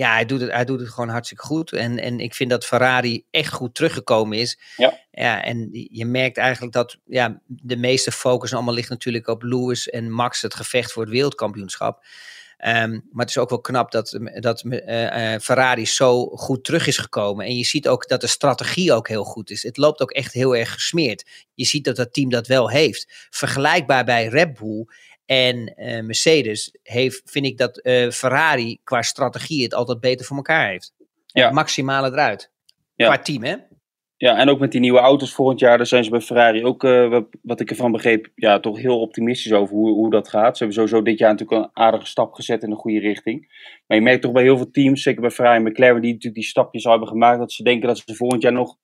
[0.00, 1.72] ja, hij doet, het, hij doet het gewoon hartstikke goed.
[1.72, 4.58] En, en ik vind dat Ferrari echt goed teruggekomen is.
[4.76, 4.98] Ja.
[5.10, 9.88] Ja, en je merkt eigenlijk dat ja, de meeste focus allemaal ligt natuurlijk op Lewis
[9.88, 12.04] en Max, het gevecht voor het wereldkampioenschap.
[12.66, 16.98] Um, maar het is ook wel knap dat, dat uh, Ferrari zo goed terug is
[16.98, 17.46] gekomen.
[17.46, 19.62] En je ziet ook dat de strategie ook heel goed is.
[19.62, 21.24] Het loopt ook echt heel erg gesmeerd.
[21.54, 23.26] Je ziet dat dat team dat wel heeft.
[23.30, 24.86] Vergelijkbaar bij Red Bull
[25.26, 30.36] en uh, Mercedes heeft, vind ik dat uh, Ferrari qua strategie het altijd beter voor
[30.36, 30.92] elkaar heeft.
[31.26, 31.44] Ja.
[31.44, 32.50] Het maximale eruit.
[32.94, 33.06] Ja.
[33.06, 33.56] Qua team, hè?
[34.20, 36.84] Ja, en ook met die nieuwe auto's volgend jaar, daar zijn ze bij Ferrari ook,
[36.84, 40.56] uh, wat ik ervan begreep, ja, toch heel optimistisch over hoe, hoe dat gaat.
[40.56, 43.40] Ze hebben sowieso dit jaar natuurlijk een aardige stap gezet in de goede richting.
[43.86, 46.40] Maar je merkt toch bij heel veel teams, zeker bij Ferrari en McLaren, die natuurlijk
[46.40, 48.76] die stapjes al hebben gemaakt, dat ze denken dat ze volgend jaar nog,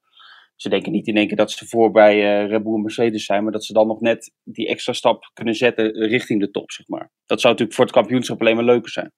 [0.56, 3.24] ze denken niet in één keer dat ze voor bij uh, Red Bull en Mercedes
[3.24, 6.70] zijn, maar dat ze dan nog net die extra stap kunnen zetten richting de top,
[6.70, 7.10] zeg maar.
[7.26, 9.12] Dat zou natuurlijk voor het kampioenschap alleen maar leuker zijn.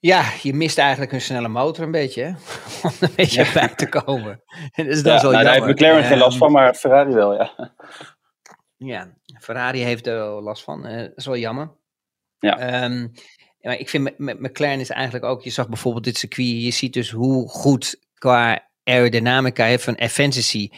[0.00, 2.28] Ja, je mist eigenlijk een snelle motor een beetje, hè?
[2.88, 3.52] om een beetje ja.
[3.52, 4.42] bij te komen.
[4.74, 7.74] dus dat is wel nou, daar heeft McLaren geen last van, maar Ferrari wel, ja.
[8.76, 10.86] Ja, Ferrari heeft er last van.
[10.86, 11.76] Uh, dat is wel jammer.
[12.38, 12.84] Ja.
[12.84, 13.12] Um,
[13.60, 16.92] maar ik vind met McLaren is eigenlijk ook, je zag bijvoorbeeld dit circuit, je ziet
[16.92, 20.70] dus hoe goed qua aerodynamica van efficiency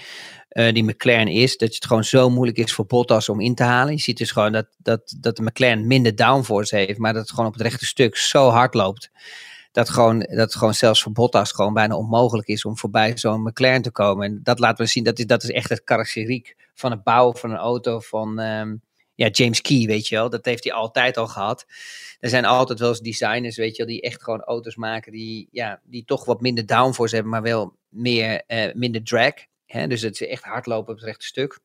[0.52, 1.56] uh, die McLaren is.
[1.56, 3.92] Dat het gewoon zo moeilijk is voor Bottas om in te halen.
[3.92, 7.30] Je ziet dus gewoon dat, dat, dat de McLaren minder downforce heeft, maar dat het
[7.30, 9.10] gewoon op het rechte stuk zo hard loopt.
[9.72, 13.82] Dat, gewoon, dat gewoon zelfs voor Bottas gewoon bijna onmogelijk is om voorbij zo'n McLaren
[13.82, 14.26] te komen.
[14.26, 17.36] En dat laten we zien, dat is, dat is echt het karakteriek van het bouwen
[17.36, 18.82] van een auto van um,
[19.14, 20.30] ja, James Key, weet je wel.
[20.30, 21.66] Dat heeft hij altijd al gehad.
[22.20, 25.48] Er zijn altijd wel eens designers, weet je wel, die echt gewoon auto's maken die,
[25.50, 29.32] ja, die toch wat minder downforce hebben, maar wel meer, uh, minder drag.
[29.70, 31.58] Dus het is echt hardlopen op het rechte stuk.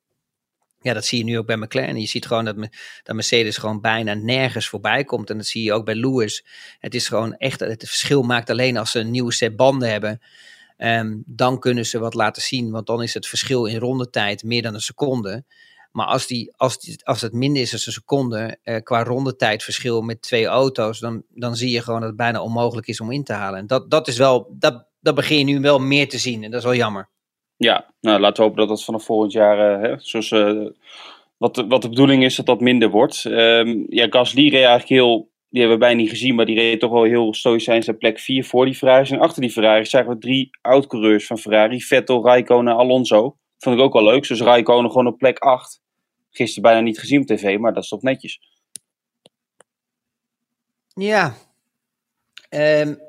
[0.82, 2.00] Ja, dat zie je nu ook bij McLaren.
[2.00, 2.56] Je ziet gewoon dat,
[3.04, 5.30] dat Mercedes gewoon bijna nergens voorbij komt.
[5.30, 6.46] En dat zie je ook bij Lewis.
[6.80, 10.22] Het is gewoon echt, het verschil maakt alleen als ze een nieuwe set banden hebben.
[10.78, 14.62] Um, dan kunnen ze wat laten zien, want dan is het verschil in rondetijd meer
[14.62, 15.44] dan een seconde.
[15.92, 20.22] Maar als, die, als, als het minder is dan een seconde uh, qua rondetijdverschil met
[20.22, 23.34] twee auto's, dan, dan zie je gewoon dat het bijna onmogelijk is om in te
[23.34, 23.60] halen.
[23.60, 26.52] En dat, dat is wel, dat, dat begin je nu wel meer te zien en
[26.52, 27.10] dat is wel jammer.
[27.58, 30.70] Ja, nou laten we hopen dat dat vanaf volgend jaar, uh, hè, zoals, uh,
[31.38, 33.24] wat, de, wat de bedoeling is, dat dat minder wordt.
[33.24, 36.80] Um, ja, Gasly reed eigenlijk heel, die hebben we bijna niet gezien, maar die reed
[36.80, 39.12] toch wel heel stoïcijns zijn plek 4 voor die Ferraris.
[39.12, 43.38] En achter die Ferraris zagen we drie oud-coureurs van Ferrari, Vettel, Raikkonen en Alonso.
[43.58, 45.82] Vond ik ook wel leuk, dus Raikkonen gewoon op plek 8.
[46.30, 48.40] Gisteren bijna niet gezien op tv, maar dat is toch netjes.
[50.94, 51.34] Ja,
[52.50, 53.00] um,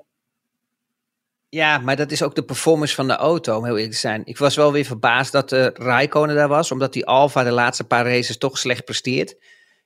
[1.49, 4.23] ja, maar dat is ook de performance van de auto, om heel eerlijk te zijn.
[4.25, 7.85] Ik was wel weer verbaasd dat uh, Raikkonen daar was, omdat die Alfa de laatste
[7.85, 9.37] paar races toch slecht presteert.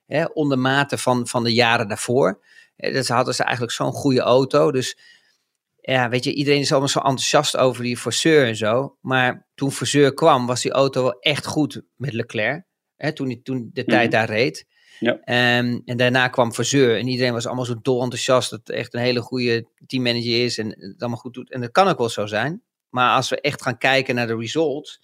[0.05, 2.43] Hè, onder mate van, van de jaren daarvoor.
[2.75, 4.71] Hè, dat hadden ze eigenlijk zo'n goede auto.
[4.71, 4.97] Dus
[5.81, 8.97] ja, weet je, iedereen is allemaal zo enthousiast over die Forceur en zo.
[9.01, 12.63] Maar toen Forceur kwam, was die auto wel echt goed met Leclerc.
[12.95, 14.11] Hè, toen, toen de tijd mhm.
[14.11, 14.65] daar reed.
[15.01, 15.13] Ja.
[15.57, 18.93] Um, en daarna kwam Verzeur en iedereen was allemaal zo dol enthousiast dat het echt
[18.93, 21.51] een hele goede teammanager is en het allemaal goed doet.
[21.51, 22.61] En dat kan ook wel zo zijn.
[22.89, 25.01] Maar als we echt gaan kijken naar de results,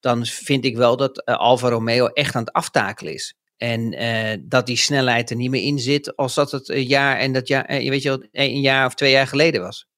[0.00, 3.34] dan vind ik wel dat uh, Alfa Romeo echt aan het aftakelen is.
[3.56, 7.18] En uh, dat die snelheid er niet meer in zit als dat het een jaar
[7.18, 9.88] en dat jaar, uh, weet je wel, een jaar of twee jaar geleden was.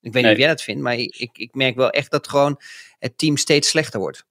[0.00, 2.60] Ik weet niet of jij dat vindt, maar ik, ik merk wel echt dat gewoon
[2.98, 4.24] het team steeds slechter wordt.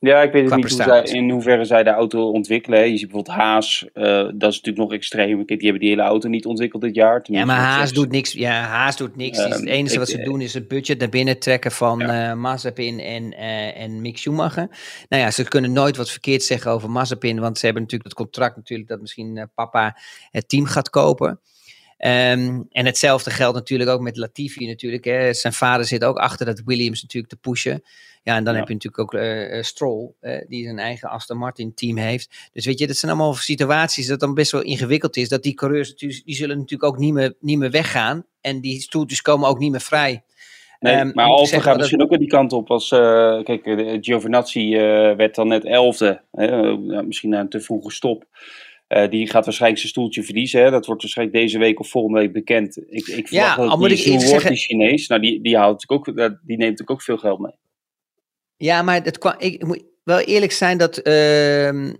[0.00, 2.90] Ja, ik weet het niet hoe zij, in hoeverre zij de auto ontwikkelen.
[2.90, 5.46] Je ziet bijvoorbeeld Haas, uh, dat is natuurlijk nog extreem.
[5.46, 7.20] Die hebben die hele auto niet ontwikkeld dit jaar.
[7.22, 8.32] Ja, maar Haas doet niks.
[8.32, 9.38] Ja, Haas doet niks.
[9.38, 12.30] Uh, het enige wat ze eh, doen is het budget naar binnen trekken van ja.
[12.30, 14.68] uh, Mazepin en, uh, en Mick Schumacher.
[15.08, 18.18] Nou ja, ze kunnen nooit wat verkeerd zeggen over Mazepin, want ze hebben natuurlijk het
[18.18, 19.96] contract natuurlijk dat misschien papa
[20.30, 21.40] het team gaat kopen.
[22.02, 25.04] Um, en hetzelfde geldt natuurlijk ook met Latifi natuurlijk.
[25.04, 25.32] Hè.
[25.32, 27.82] Zijn vader zit ook achter dat Williams natuurlijk te pushen.
[28.22, 31.74] Ja, en dan heb je natuurlijk ook uh, Stroll, uh, die zijn eigen Aston Martin
[31.74, 32.48] team heeft.
[32.52, 35.28] Dus weet je, dat zijn allemaal situaties dat dan best wel ingewikkeld is.
[35.28, 38.24] Dat die coureurs, die zullen natuurlijk ook niet meer, niet meer weggaan.
[38.40, 40.22] en die stoeltjes komen ook niet meer vrij.
[40.78, 42.70] Nee, um, maar Alfa gaat misschien ook weer die kant op.
[42.70, 43.62] Als, uh, kijk,
[44.00, 44.76] Giovinazzi
[45.16, 46.20] werd dan net elfde.
[46.32, 48.24] Hè, misschien na een te vroege stop.
[48.96, 50.62] Uh, die gaat waarschijnlijk zijn stoeltje verliezen.
[50.62, 50.70] Hè.
[50.70, 52.76] Dat wordt waarschijnlijk deze week of volgende week bekend.
[52.76, 54.50] Ik, ik verwacht ja, dat die wordt, zeggen...
[54.50, 55.06] die Chinees.
[55.06, 57.52] Nou, die, die, houdt ook, die neemt natuurlijk ook veel geld mee.
[58.56, 61.90] Ja, maar het kwam, ik moet wel eerlijk zijn dat, uh,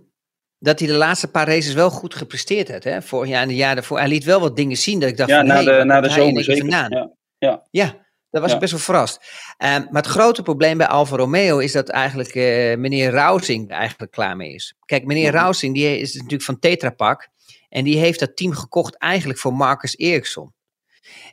[0.59, 2.83] dat hij de laatste paar races wel goed gepresteerd heeft.
[2.83, 3.01] Hè?
[3.01, 3.97] Vorig jaar en de jaar daarvoor.
[3.97, 6.09] Hij liet wel wat dingen zien dat ik dacht ja, van, na de, na de
[6.09, 6.69] zomer zeker.
[6.69, 7.67] Ja, ja.
[7.71, 8.00] ja,
[8.31, 9.17] daar was ik best wel verrast.
[9.17, 14.11] Uh, maar het grote probleem bij Alfa Romeo is dat eigenlijk uh, meneer Rousing eigenlijk
[14.11, 14.75] klaar mee is.
[14.85, 17.29] Kijk, meneer mm Rousing die is natuurlijk van Tetra Pak.
[17.69, 20.53] En die heeft dat team gekocht eigenlijk voor Marcus Ericsson.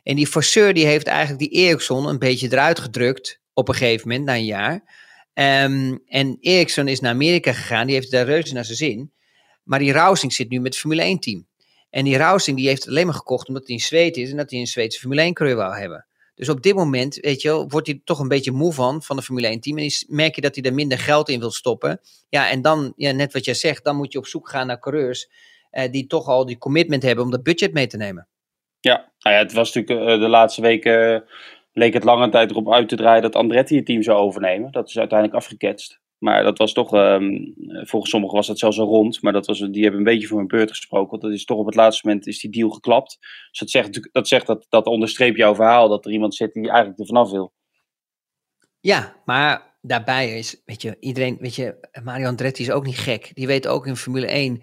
[0.03, 4.07] En die forceur die heeft eigenlijk die Ericsson een beetje eruit gedrukt op een gegeven
[4.07, 4.73] moment, na een jaar.
[5.33, 9.11] Um, en Ericsson is naar Amerika gegaan, die heeft daar reuze naar zijn zin.
[9.63, 11.47] Maar die Rousing zit nu met het Formule 1 team.
[11.89, 14.37] En die Rousing die heeft het alleen maar gekocht omdat hij in Zweden is en
[14.37, 16.05] dat hij een Zweedse Formule 1 coureur wou hebben.
[16.39, 19.21] Dus op dit moment, weet je wordt hij toch een beetje moe van, van de
[19.21, 19.77] Formule 1 team.
[19.77, 21.99] En merk je dat hij er minder geld in wil stoppen.
[22.29, 24.79] Ja, en dan, ja, net wat jij zegt, dan moet je op zoek gaan naar
[24.79, 25.29] coureurs
[25.69, 28.27] eh, die toch al die commitment hebben om dat budget mee te nemen.
[28.79, 31.25] Ja, nou ja het was natuurlijk uh, de laatste weken
[31.73, 34.71] leek het lange tijd erop uit te draaien dat Andretti het team zou overnemen.
[34.71, 35.99] Dat is uiteindelijk afgeketst.
[36.19, 39.21] Maar dat was toch, um, volgens sommigen was dat zelfs al rond.
[39.21, 41.09] Maar dat was, die hebben een beetje voor hun beurt gesproken.
[41.09, 43.17] Want dat is toch op het laatste moment is die deal geklapt.
[43.49, 45.89] Dus dat zegt, dat, zegt dat, dat onderstreept jouw verhaal.
[45.89, 47.53] Dat er iemand zit die eigenlijk er vanaf wil.
[48.79, 53.31] Ja, maar daarbij is, weet je, iedereen, weet je, Mario Andretti is ook niet gek.
[53.33, 54.61] Die weet ook in Formule 1,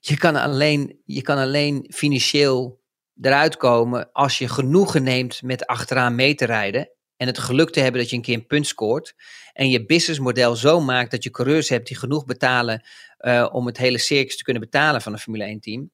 [0.00, 2.80] je kan alleen, je kan alleen financieel
[3.20, 6.90] eruit komen als je genoegen neemt met achteraan mee te rijden.
[7.18, 9.14] En het geluk te hebben dat je een keer een punt scoort.
[9.52, 12.86] En je businessmodel zo maakt dat je coureurs hebt die genoeg betalen
[13.20, 15.90] uh, om het hele circus te kunnen betalen van een Formule 1 team.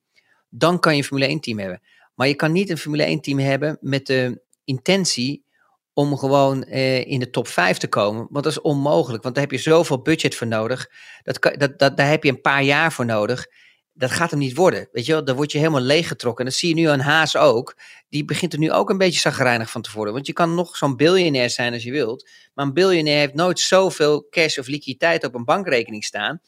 [0.49, 1.83] Dan kan je een Formule 1 team hebben.
[2.15, 5.45] Maar je kan niet een Formule 1 team hebben met de intentie
[5.93, 8.27] om gewoon uh, in de top 5 te komen.
[8.31, 10.91] Want dat is onmogelijk, want daar heb je zoveel budget voor nodig.
[11.23, 13.47] Dat, dat, dat, daar heb je een paar jaar voor nodig
[13.95, 14.89] dat gaat hem niet worden.
[14.93, 16.45] Weet je wel, dan word je helemaal leeggetrokken.
[16.45, 17.77] En dat zie je nu aan Haas ook.
[18.09, 20.15] Die begint er nu ook een beetje zagrijnig van te worden.
[20.15, 22.29] Want je kan nog zo'n biljonair zijn als je wilt.
[22.55, 26.41] Maar een biljonair heeft nooit zoveel cash of liquiditeit op een bankrekening staan.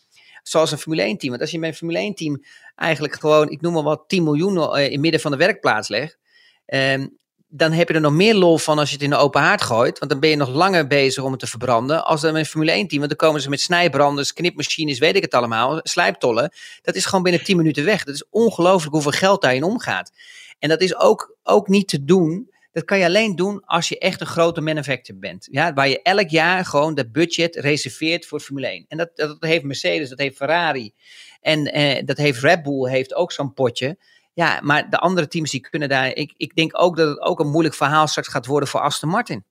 [0.42, 1.30] Zoals een Formule 1 team.
[1.30, 2.42] Want als je bij een Formule 1 team
[2.76, 6.18] eigenlijk gewoon, ik noem maar wat, 10 miljoen eh, in midden van de werkplaats legt.
[6.66, 7.18] Um,
[7.56, 9.62] dan heb je er nog meer lol van als je het in de open haard
[9.62, 9.98] gooit.
[9.98, 12.04] Want dan ben je nog langer bezig om het te verbranden.
[12.04, 12.98] Als dan een Formule 1 team.
[12.98, 15.80] Want dan komen ze met snijbranders, knipmachines, weet ik het allemaal.
[15.82, 16.52] Slijptollen.
[16.82, 18.04] Dat is gewoon binnen 10 minuten weg.
[18.04, 20.12] Dat is ongelooflijk hoeveel geld daarin omgaat.
[20.58, 22.50] En dat is ook, ook niet te doen.
[22.72, 25.48] Dat kan je alleen doen als je echt een grote manufacturer bent.
[25.50, 28.84] Ja, waar je elk jaar gewoon dat budget reserveert voor Formule 1.
[28.88, 30.92] En dat, dat heeft Mercedes, dat heeft Ferrari.
[31.40, 33.98] En eh, dat heeft Red Bull, heeft ook zo'n potje.
[34.36, 36.06] Ja, maar de andere teams die kunnen daar.
[36.06, 39.08] Ik, ik denk ook dat het ook een moeilijk verhaal straks gaat worden voor Aston
[39.08, 39.44] Martin.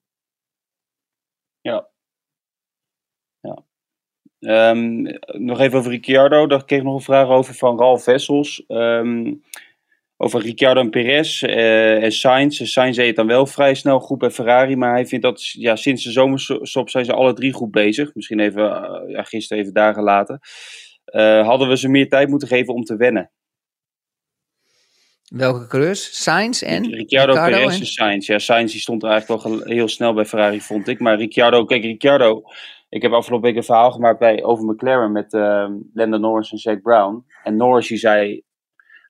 [1.62, 1.88] Ja.
[3.40, 3.64] ja.
[4.70, 6.48] Um, nog even over Ricciardo.
[6.48, 8.64] Daar kreeg ik nog een vraag over van Ralf Vessels.
[8.68, 9.44] Um,
[10.18, 12.62] over Ricciardo en Perez uh, en Sainz.
[12.62, 14.76] Sainz deed het dan wel vrij snel goed bij Ferrari.
[14.76, 18.16] Maar hij vindt dat ja, sinds de zomerstop zijn ze alle drie goed bezig.
[18.16, 20.40] Misschien even, uh, ja, gisteren even dagen later.
[21.06, 23.32] Uh, hadden we ze meer tijd moeten geven om te wennen.
[25.38, 26.24] Welke coureurs?
[26.24, 28.28] Sainz en Ricciardo, Ricciardo Perez en Sainz.
[28.28, 31.00] Ja, Sainz die stond er eigenlijk wel heel snel bij Ferrari, vond ik.
[31.00, 32.44] Maar Ricciardo, kijk, Ricciardo...
[32.90, 36.58] Ik heb afgelopen week een verhaal gemaakt bij, over McLaren met uh, Lando Norris en
[36.58, 37.26] Jack Brown.
[37.44, 38.42] En Norris die zei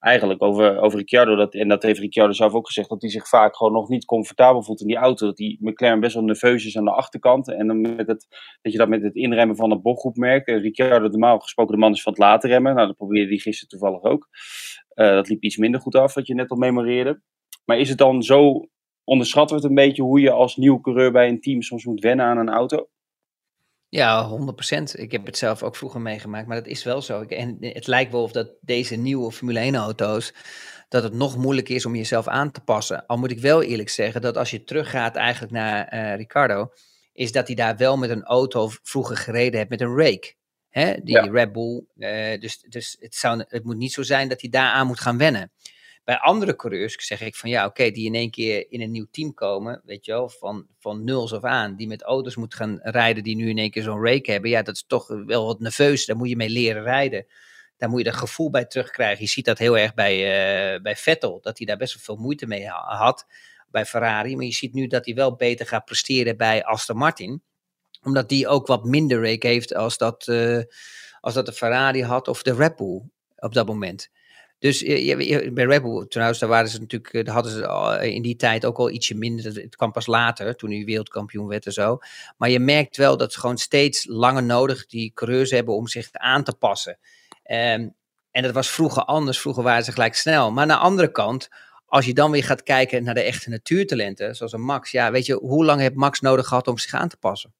[0.05, 3.27] eigenlijk over, over Ricciardo, dat, en dat heeft Ricciardo zelf ook gezegd, dat hij zich
[3.27, 5.25] vaak gewoon nog niet comfortabel voelt in die auto.
[5.25, 7.51] Dat die McLaren best wel nerveus is aan de achterkant.
[7.51, 8.27] En dan met het,
[8.61, 10.47] dat je dat met het inremmen van de bochtgroep merkt.
[10.47, 12.75] Ricciardo, normaal gesproken, de man is van het laten remmen.
[12.75, 14.27] Nou, dat probeerde hij gisteren toevallig ook.
[14.95, 17.21] Uh, dat liep iets minder goed af, wat je net al memoreerde.
[17.65, 18.69] Maar is het dan zo,
[19.03, 22.01] onderschatten we het een beetje, hoe je als nieuw coureur bij een team soms moet
[22.01, 22.87] wennen aan een auto?
[23.95, 24.99] Ja, 100%.
[24.99, 27.21] Ik heb het zelf ook vroeger meegemaakt, maar dat is wel zo.
[27.21, 30.33] En het lijkt wel of dat deze nieuwe Formule 1-auto's,
[30.89, 33.05] dat het nog moeilijker is om jezelf aan te passen.
[33.05, 36.71] Al moet ik wel eerlijk zeggen dat als je teruggaat eigenlijk naar uh, Ricardo,
[37.13, 40.33] is dat hij daar wel met een auto vroeger gereden heeft met een rake.
[40.69, 40.93] Hè?
[41.03, 41.83] Die Red Bull.
[41.95, 45.17] Uh, dus dus het, zou, het moet niet zo zijn dat hij daaraan moet gaan
[45.17, 45.51] wennen.
[46.05, 49.07] Bij andere coureurs zeg ik van ja, oké, die in één keer in een nieuw
[49.11, 52.79] team komen, weet je wel, van, van nuls af aan, die met auto's moeten gaan
[52.81, 54.49] rijden die nu in één keer zo'n rake hebben.
[54.49, 57.25] Ja, dat is toch wel wat nerveus, daar moet je mee leren rijden.
[57.77, 59.23] Daar moet je dat gevoel bij terugkrijgen.
[59.23, 60.15] Je ziet dat heel erg bij,
[60.75, 63.25] uh, bij Vettel, dat hij daar best wel veel moeite mee had
[63.71, 64.35] bij Ferrari.
[64.35, 67.43] Maar je ziet nu dat hij wel beter gaat presteren bij Aston Martin
[68.05, 70.61] omdat die ook wat minder rake heeft als dat, uh,
[71.19, 73.01] als dat de Ferrari had of de Red Bull
[73.35, 74.09] op dat moment.
[74.59, 74.83] Dus
[75.53, 78.89] bij Red trouwens, daar waren ze natuurlijk, daar hadden ze in die tijd ook al
[78.89, 79.45] ietsje minder.
[79.45, 81.97] Het kwam pas later, toen hij wereldkampioen werd en zo.
[82.37, 86.09] Maar je merkt wel dat ze gewoon steeds langer nodig die coureurs hebben om zich
[86.11, 86.97] aan te passen.
[87.51, 87.95] Um,
[88.31, 89.39] en dat was vroeger anders.
[89.39, 90.51] Vroeger waren ze gelijk snel.
[90.51, 91.49] Maar aan de andere kant,
[91.85, 94.91] als je dan weer gaat kijken naar de echte natuurtalenten, zoals een Max.
[94.91, 97.53] Ja, weet je, hoe lang heeft Max nodig gehad om zich aan te passen?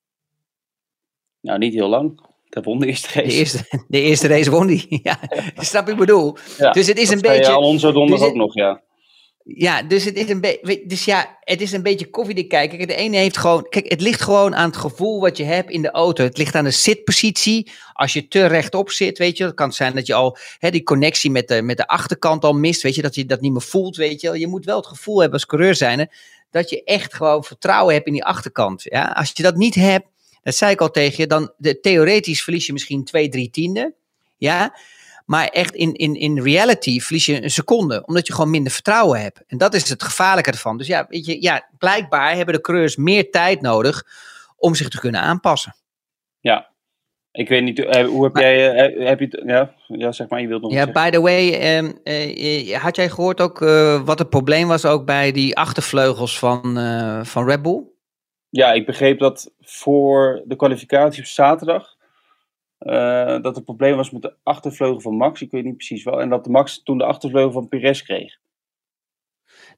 [1.42, 2.34] Nou, niet heel lang.
[2.50, 3.28] Dat won de eerste race.
[3.28, 4.86] De eerste, de eerste race won hij.
[5.04, 5.20] ja,
[5.56, 6.38] snap ik bedoel.
[6.58, 7.52] Ja, dus het is een beetje.
[7.52, 8.84] Alonso donderdag dus ook nog, ja.
[9.48, 10.84] Ja, dus het is een beetje.
[10.88, 12.88] Dus ja, het is een beetje koffiedik kijken.
[12.88, 13.70] De ene heeft gewoon.
[13.70, 16.24] Kijk, het ligt gewoon aan het gevoel wat je hebt in de auto.
[16.24, 17.72] Het ligt aan de zitpositie.
[17.94, 20.84] Als je te rechtop zit, weet je, het kan zijn dat je al hè, die
[20.84, 22.82] connectie met de, met de achterkant al mist.
[22.82, 23.96] Weet je, dat je dat niet meer voelt.
[23.96, 26.10] Weet je, je moet wel het gevoel hebben als coureur zijn.
[26.52, 28.84] Dat je echt gewoon vertrouwen hebt in die achterkant.
[28.84, 29.14] Ja?
[29.16, 30.08] Als je dat niet hebt,
[30.46, 33.94] dat zei ik al tegen je, dan de, theoretisch verlies je misschien twee, drie tienden.
[34.38, 34.76] Ja,
[35.26, 39.22] maar echt in, in, in reality verlies je een seconde, omdat je gewoon minder vertrouwen
[39.22, 39.44] hebt.
[39.48, 40.78] En dat is het gevaarlijke ervan.
[40.78, 44.04] Dus ja, weet je, ja, blijkbaar hebben de coureurs meer tijd nodig
[44.56, 45.76] om zich te kunnen aanpassen.
[46.40, 46.70] Ja,
[47.32, 50.48] ik weet niet, eh, hoe heb jij, eh, heb je, ja, ja, zeg maar, je
[50.48, 52.00] wilt nog Ja, by the way, um,
[52.80, 53.60] had jij gehoord ook
[54.06, 57.94] wat het probleem was ook bij die achtervleugels van, uh, van Red Bull?
[58.50, 61.96] Ja, ik begreep dat voor de kwalificatie op zaterdag
[62.80, 65.42] uh, dat het probleem was met de achtervleugel van Max.
[65.42, 66.22] Ik weet niet precies wel.
[66.22, 68.38] En dat Max toen de achtervleugel van Perez kreeg.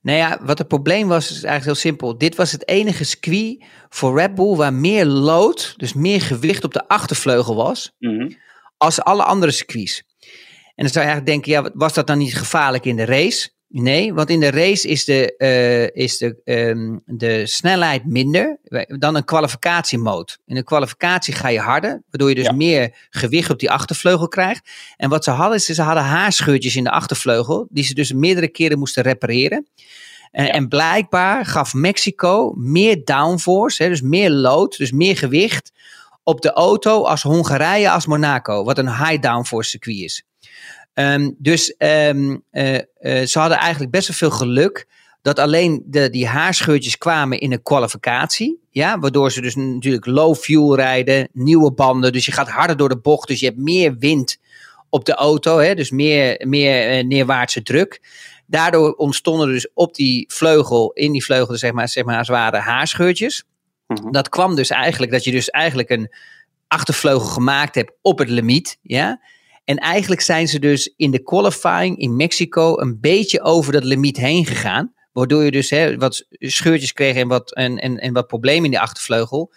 [0.02, 2.18] Nou ja, wat het probleem was, is eigenlijk heel simpel.
[2.18, 6.74] Dit was het enige circuit voor Red Bull waar meer lood, dus meer gewicht op
[6.74, 8.46] de achtervleugel was, mm
[8.78, 10.04] als alle andere circuits.
[10.76, 13.50] En dan zou je eigenlijk denken, ja, was dat dan niet gevaarlijk in de race?
[13.70, 19.16] Nee, want in de race is de, uh, is de, um, de snelheid minder dan
[19.16, 20.38] een kwalificatiemode.
[20.46, 24.70] In een kwalificatie ga je harder, waardoor je dus meer gewicht op die achtervleugel krijgt.
[24.98, 28.48] En wat ze hadden, is ze hadden haarscheurtjes in de achtervleugel, die ze dus meerdere
[28.48, 29.68] keren moesten repareren.
[30.32, 35.72] Uh, En blijkbaar gaf Mexico meer downforce, hè, dus meer load, dus meer gewicht
[36.24, 40.24] op de auto als Hongarije, als Monaco, wat een high downforce circuit is.
[41.00, 42.82] Um, dus um, uh, uh,
[43.26, 44.88] ze hadden eigenlijk best wel veel geluk
[45.22, 48.60] dat alleen de, die haarscheurtjes kwamen in een kwalificatie.
[48.70, 52.12] Ja, waardoor ze dus natuurlijk low fuel rijden, nieuwe banden.
[52.12, 54.38] Dus je gaat harder door de bocht, dus je hebt meer wind
[54.90, 55.58] op de auto.
[55.58, 58.02] Hè, dus meer, meer uh, neerwaartse druk.
[58.46, 63.44] Daardoor ontstonden dus op die vleugel, in die vleugel, zeg maar, zeg maar zware haarscheurtjes.
[63.88, 64.12] Mm -hmm.
[64.12, 66.14] Dat kwam dus eigenlijk dat je dus eigenlijk een
[66.68, 68.78] achtervleugel gemaakt hebt op het limiet.
[68.82, 69.22] Ja.
[69.68, 74.18] En eigenlijk zijn ze dus in de qualifying in Mexico een beetje over dat limiet
[74.18, 74.94] heen gegaan.
[75.12, 78.72] Waardoor je dus hè, wat scheurtjes kreeg en wat, en, en, en wat problemen in
[78.72, 79.54] de achtervleugel.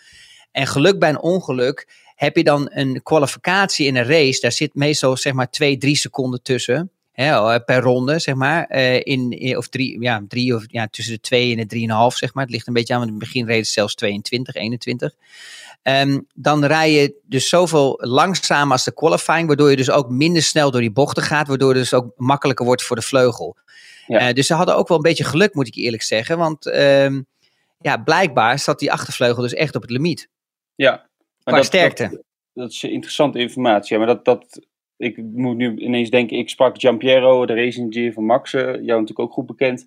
[0.53, 4.41] En geluk bij een ongeluk heb je dan een kwalificatie in een race.
[4.41, 6.91] Daar zit meestal zeg maar twee, drie seconden tussen.
[7.13, 8.71] Hè, per ronde, zeg maar.
[8.71, 12.35] Uh, in, of drie, ja, drie of ja, tussen de twee en de drieënhalf, zeg
[12.35, 12.45] maar.
[12.45, 15.15] Het ligt een beetje aan, want in het begin reden zelfs 22, 21.
[15.83, 20.43] Um, dan rij je dus zoveel langzamer als de qualifying, waardoor je dus ook minder
[20.43, 23.57] snel door die bochten gaat, waardoor het dus ook makkelijker wordt voor de vleugel.
[24.07, 24.29] Ja.
[24.29, 26.39] Uh, dus ze hadden ook wel een beetje geluk, moet ik eerlijk zeggen.
[26.39, 27.27] Want um,
[27.81, 30.29] ja, blijkbaar zat die achtervleugel dus echt op het limiet.
[30.75, 31.09] Ja.
[31.43, 32.09] Qua dat, sterkte.
[32.09, 33.99] Dat, dat, is interessante informatie.
[33.99, 34.67] Ja, maar dat, dat,
[34.97, 38.77] ik moet nu ineens denken, ik sprak Giampiero, de racing engineer van Max, uh, jou
[38.77, 39.87] natuurlijk ook goed bekend,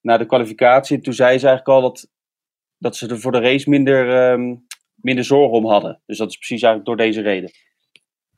[0.00, 1.00] na de kwalificatie.
[1.00, 2.08] Toen zei ze eigenlijk al dat,
[2.78, 4.66] dat ze er voor de race minder, um,
[5.04, 6.02] minder zorgen om hadden.
[6.06, 7.50] Dus dat is precies eigenlijk door deze reden.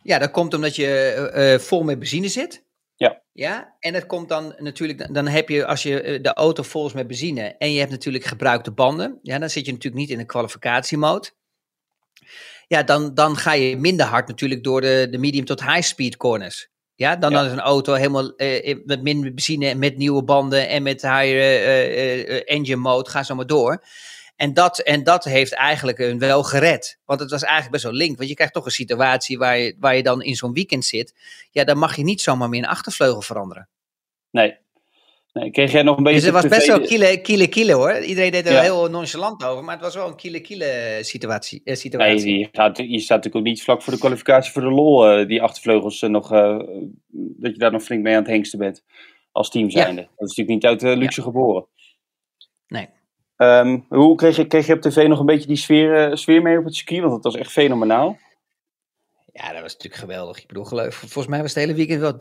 [0.03, 2.65] Ja, dat komt omdat je uh, vol met benzine zit.
[2.97, 3.23] Ja.
[3.33, 6.93] Ja, en dat komt dan natuurlijk, dan heb je als je de auto vol is
[6.93, 10.19] met benzine en je hebt natuurlijk gebruikte banden, ja, dan zit je natuurlijk niet in
[10.19, 11.31] een kwalificatiemode.
[12.67, 16.17] Ja, dan, dan ga je minder hard natuurlijk door de, de medium tot high speed
[16.17, 16.69] corners.
[16.95, 17.45] Ja, dan ja.
[17.45, 22.51] is een auto helemaal uh, met minder benzine, met nieuwe banden en met high uh,
[22.51, 23.85] engine mode, ga zo maar door.
[24.37, 26.99] En dat, en dat heeft eigenlijk hun wel gered.
[27.05, 28.17] Want het was eigenlijk best wel link.
[28.17, 31.15] Want je krijgt toch een situatie waar je, waar je dan in zo'n weekend zit.
[31.51, 33.69] Ja, dan mag je niet zomaar meer een achtervleugel veranderen.
[34.31, 34.57] Nee.
[35.33, 36.19] nee kreeg jij nog een beetje...
[36.19, 37.99] Dus het was best wel kiele, kiele, kiele hoor.
[37.99, 38.61] Iedereen deed er ja.
[38.61, 39.65] heel nonchalant over.
[39.65, 41.61] Maar het was wel een kiele, kiele situatie.
[41.65, 42.31] Eh, situatie.
[42.33, 45.21] Nee, je, gaat, je staat natuurlijk ook niet vlak voor de kwalificatie voor de lol.
[45.21, 46.29] Uh, die achtervleugels uh, nog...
[46.29, 48.85] dat je daar nog flink mee aan het hengsten bent.
[49.33, 50.01] Als team zijnde.
[50.01, 50.07] Ja.
[50.17, 51.27] Dat is natuurlijk niet uit de luxe ja.
[51.27, 51.67] geboren.
[52.69, 52.89] Nee.
[53.37, 56.43] Um, hoe kreeg je, kreeg je op tv nog een beetje die sfeer, uh, sfeer
[56.43, 57.01] mee op het circuit?
[57.01, 58.19] Want het was echt fenomenaal.
[59.33, 60.39] Ja, dat was natuurlijk geweldig.
[60.41, 62.17] Ik bedoel, geloof, volgens mij was het hele weekend wel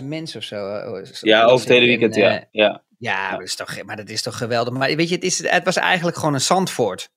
[0.00, 0.66] 372.000 mensen of zo.
[0.66, 2.30] eh, Ja, over het hele weekend, in, ja.
[2.30, 2.42] ja.
[2.50, 3.30] Ja, ja.
[3.30, 4.74] Dat is toch, maar dat is toch geweldig.
[4.74, 7.10] Maar weet je, het, is, het was eigenlijk gewoon een Zandvoort.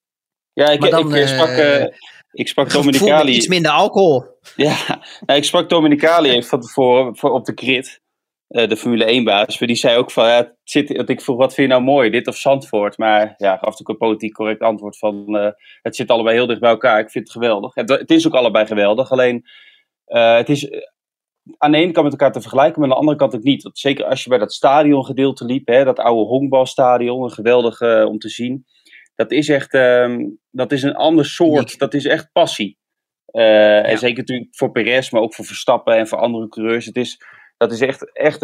[0.53, 1.85] Ja, ik, dan, ik, sprak, uh,
[2.31, 3.33] ik sprak Dominicali.
[3.35, 4.25] Iets minder alcohol.
[4.55, 4.77] Ja,
[5.25, 8.01] nou, ik sprak Dominicali even van tevoren op de grid.
[8.47, 11.73] De Formule 1-baas, die zei ook van, ja, het zit, ik vroeg, wat vind je
[11.73, 12.97] nou mooi, dit of Zandvoort?
[12.97, 15.33] Maar ja, gaf natuurlijk een politiek correct antwoord van,
[15.81, 17.75] het zit allebei heel dicht bij elkaar, ik vind het geweldig.
[17.75, 19.45] Het, het is ook allebei geweldig, alleen
[20.05, 20.69] het is
[21.57, 23.63] aan de ene kant met elkaar te vergelijken, maar aan de andere kant ook niet.
[23.63, 28.17] Want zeker als je bij dat stadiongedeelte liep, hè, dat oude honkbalstadion, een geweldig om
[28.17, 28.65] te zien.
[29.15, 32.77] Dat is echt, um, dat is een ander soort, dat is echt passie.
[33.25, 36.85] En zeker natuurlijk voor Perez, maar ook voor Verstappen en voor andere coureurs.
[36.85, 37.21] Het is,
[37.57, 38.39] dat is echt, echt,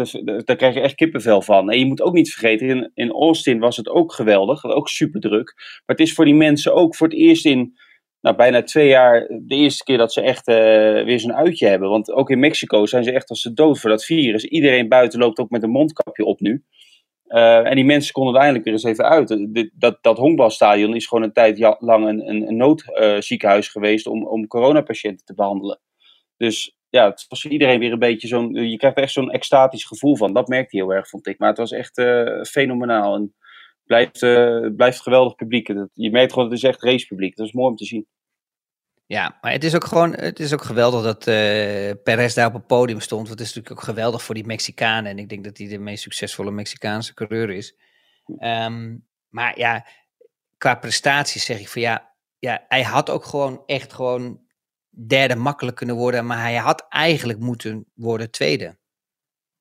[0.46, 1.70] daar krijg je echt kippenvel van.
[1.70, 5.20] En je moet ook niet vergeten, in, in Austin was het ook geweldig, ook super
[5.20, 5.52] druk.
[5.56, 7.78] Maar het is voor die mensen ook voor het eerst in
[8.20, 10.54] nou, bijna twee jaar de eerste keer dat ze echt uh,
[11.04, 11.88] weer zo'n uitje hebben.
[11.88, 14.44] Want ook in Mexico zijn ze echt als ze dood voor dat virus.
[14.44, 16.64] Iedereen buiten loopt ook met een mondkapje op nu.
[17.28, 19.48] Uh, en die mensen konden er eindelijk weer eens even uit.
[19.74, 25.26] dat, dat honkbalstadion is gewoon een tijd lang een, een, noodziekenhuis geweest om, om coronapatiënten
[25.26, 25.80] te behandelen.
[26.36, 28.54] Dus ja, het was voor iedereen weer een beetje zo'n.
[28.54, 30.32] Je krijgt echt zo'n extatisch gevoel van.
[30.32, 31.38] Dat merkte je heel erg, vond ik.
[31.38, 33.14] Maar het was echt uh, fenomenaal.
[33.14, 33.34] En
[33.84, 35.68] blijft, uh, blijft geweldig publiek.
[35.92, 37.36] Je merkt gewoon, het is echt racepubliek.
[37.36, 38.06] Dat is mooi om te zien.
[39.06, 41.24] Ja, maar het is ook gewoon, het is ook geweldig dat
[42.02, 43.28] Perez daar op het podium stond.
[43.28, 45.10] Want het is natuurlijk ook geweldig voor die Mexicanen.
[45.10, 47.76] En ik denk dat hij de meest succesvolle Mexicaanse coureur is.
[48.38, 49.86] Um, maar ja,
[50.58, 54.43] qua prestaties zeg ik van ja, ja, hij had ook gewoon echt gewoon
[55.06, 56.26] derde makkelijk kunnen worden.
[56.26, 58.76] Maar hij had eigenlijk moeten worden tweede.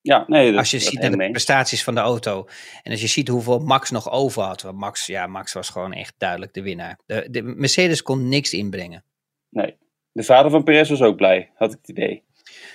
[0.01, 2.47] Ja, nee, dat, als je ziet naar de prestaties van de auto.
[2.83, 4.61] En als je ziet hoeveel Max nog over had.
[4.61, 6.99] Want Max, ja, Max was gewoon echt duidelijk de winnaar.
[7.05, 9.03] De, de Mercedes kon niks inbrengen.
[9.49, 9.77] Nee.
[10.11, 12.23] De vader van Perez was ook blij, had ik het idee.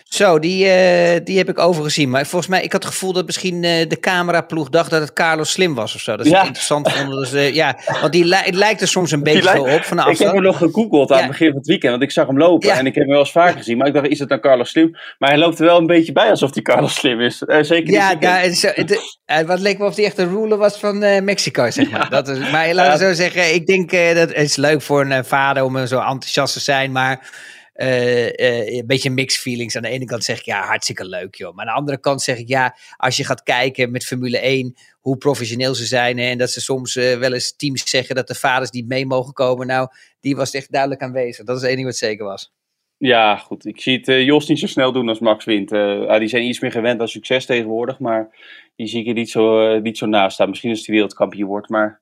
[0.08, 2.10] Zo, die, uh, die heb ik overgezien.
[2.10, 5.12] Maar volgens mij, ik had het gevoel dat misschien uh, de cameraploeg dacht dat het
[5.12, 6.16] Carlos Slim was of zo.
[6.16, 6.42] Dat is ja.
[6.44, 7.18] interessant vonden.
[7.18, 10.32] Dus, uh, ja, want die het lijkt er soms een beetje op van Ik heb
[10.32, 12.70] hem nog gegoogeld aan het begin van het weekend, want ik zag hem lopen.
[12.70, 13.78] En ik heb hem wel eens vaker gezien.
[13.78, 14.96] Maar ik dacht, is het dan Carlos Slim?
[15.18, 17.38] Maar hij loopt er wel een beetje bij alsof hij Carlos Slim is.
[17.60, 21.24] zeker Ja, ja zo, het, wat leek me of hij echt een ruler was van
[21.24, 22.10] Mexico, zeg maar.
[22.10, 25.24] Dat is, maar laten we zo zeggen, ik denk dat het is leuk voor een
[25.24, 27.46] vader om zo enthousiast te zijn, maar...
[27.80, 29.76] Uh, uh, een beetje mixed feelings.
[29.76, 31.54] Aan de ene kant zeg ik ja, hartstikke leuk joh.
[31.54, 34.74] Maar aan de andere kant zeg ik ja, als je gaat kijken met Formule 1,
[35.00, 36.18] hoe professioneel ze zijn.
[36.18, 39.06] Hè, en dat ze soms uh, wel eens teams zeggen dat de vaders niet mee
[39.06, 39.66] mogen komen.
[39.66, 39.88] Nou,
[40.20, 41.44] die was echt duidelijk aanwezig.
[41.44, 42.52] Dat is één ding wat zeker was.
[42.96, 43.66] Ja, goed.
[43.66, 45.72] Ik zie het Jos niet zo snel doen als Max wint.
[45.72, 47.98] Ah, die zijn iets meer gewend aan succes tegenwoordig.
[47.98, 48.30] Maar
[48.76, 50.48] die zie ik er niet zo, niet zo naast staan.
[50.48, 51.68] Misschien als hij wereldkampioen wordt.
[51.68, 52.00] Maar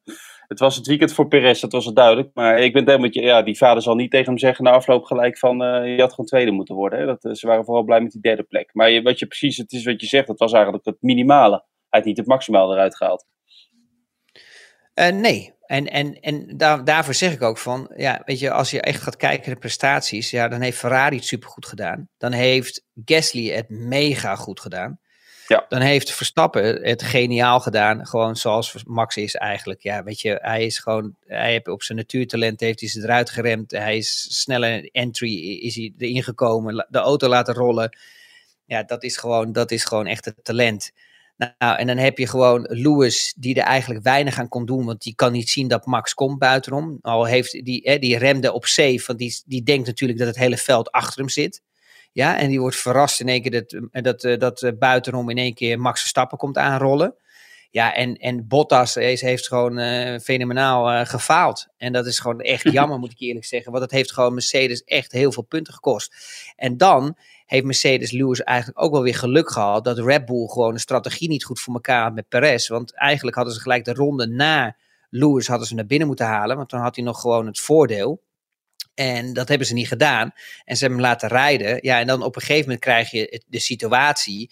[0.49, 2.31] het was het weekend voor Perez, dat was het duidelijk.
[2.35, 5.39] Maar ik ben het ja, die vader zal niet tegen hem zeggen na afloop gelijk
[5.39, 6.99] van uh, je had gewoon tweede moeten worden.
[6.99, 7.07] Hè?
[7.07, 8.71] Dat, eh, ze waren vooral blij met die derde plek.
[8.73, 11.65] Maar wat je precies, het is wat je zegt, dat was eigenlijk het minimale.
[11.89, 13.27] Hij had niet het maximaal eruit gehaald.
[14.95, 18.71] Uh, nee, en, en, en daar, daarvoor zeg ik ook van, ja, weet je, als
[18.71, 22.09] je echt gaat kijken naar de prestaties, ja, dan heeft Ferrari het supergoed gedaan.
[22.19, 25.01] Dan heeft Gasly het mega goed gedaan.
[25.47, 25.67] Ja.
[25.69, 28.07] Dan heeft Verstappen het geniaal gedaan.
[28.07, 29.83] Gewoon zoals Max is eigenlijk.
[29.83, 33.31] Ja, weet je, hij is gewoon, hij heeft op zijn natuurtalent heeft hij ze eruit
[33.31, 33.71] geremd.
[33.71, 36.87] Hij is sneller entry, is hij erin gekomen.
[36.89, 37.97] De auto laten rollen.
[38.65, 40.93] Ja, dat is gewoon, dat is gewoon echt het talent.
[41.37, 45.03] Nou, en dan heb je gewoon Lewis, die er eigenlijk weinig aan kon doen, want
[45.03, 46.99] die kan niet zien dat Max komt buitenom.
[47.03, 50.57] Al heeft die, die remde op safe, want die, die denkt natuurlijk dat het hele
[50.57, 51.63] veld achter hem zit.
[52.17, 55.31] Ja, en die wordt verrast in één keer dat, eh, dat, eh, dat eh, buitenom
[55.31, 57.14] in één keer Max Verstappen komt aanrollen.
[57.71, 61.67] Ja, en, en Bottas heeft gewoon uh, fenomenaal uh, gefaald.
[61.77, 63.71] En dat is gewoon echt jammer, moet ik eerlijk zeggen.
[63.71, 66.14] Want het heeft gewoon Mercedes echt heel veel punten gekost.
[66.57, 70.73] En dan heeft Mercedes Lewis eigenlijk ook wel weer geluk gehad dat Red Bull gewoon
[70.73, 72.69] een strategie niet goed voor elkaar had met Perez.
[72.69, 74.77] Want eigenlijk hadden ze gelijk de ronde na
[75.11, 76.57] Lewis hadden ze naar binnen moeten halen.
[76.57, 78.25] Want dan had hij nog gewoon het voordeel.
[78.97, 80.33] En dat hebben ze niet gedaan.
[80.65, 81.79] En ze hebben hem laten rijden.
[81.81, 84.51] Ja, en dan op een gegeven moment krijg je de situatie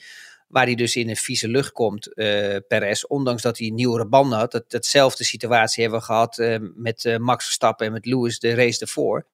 [0.49, 3.03] waar hij dus in een vieze lucht komt, uh, Perez.
[3.03, 4.53] Ondanks dat hij nieuwere banden had.
[4.53, 8.55] Dat, datzelfde situatie hebben we gehad uh, met uh, Max Verstappen en met Lewis de
[8.55, 9.27] race ervoor.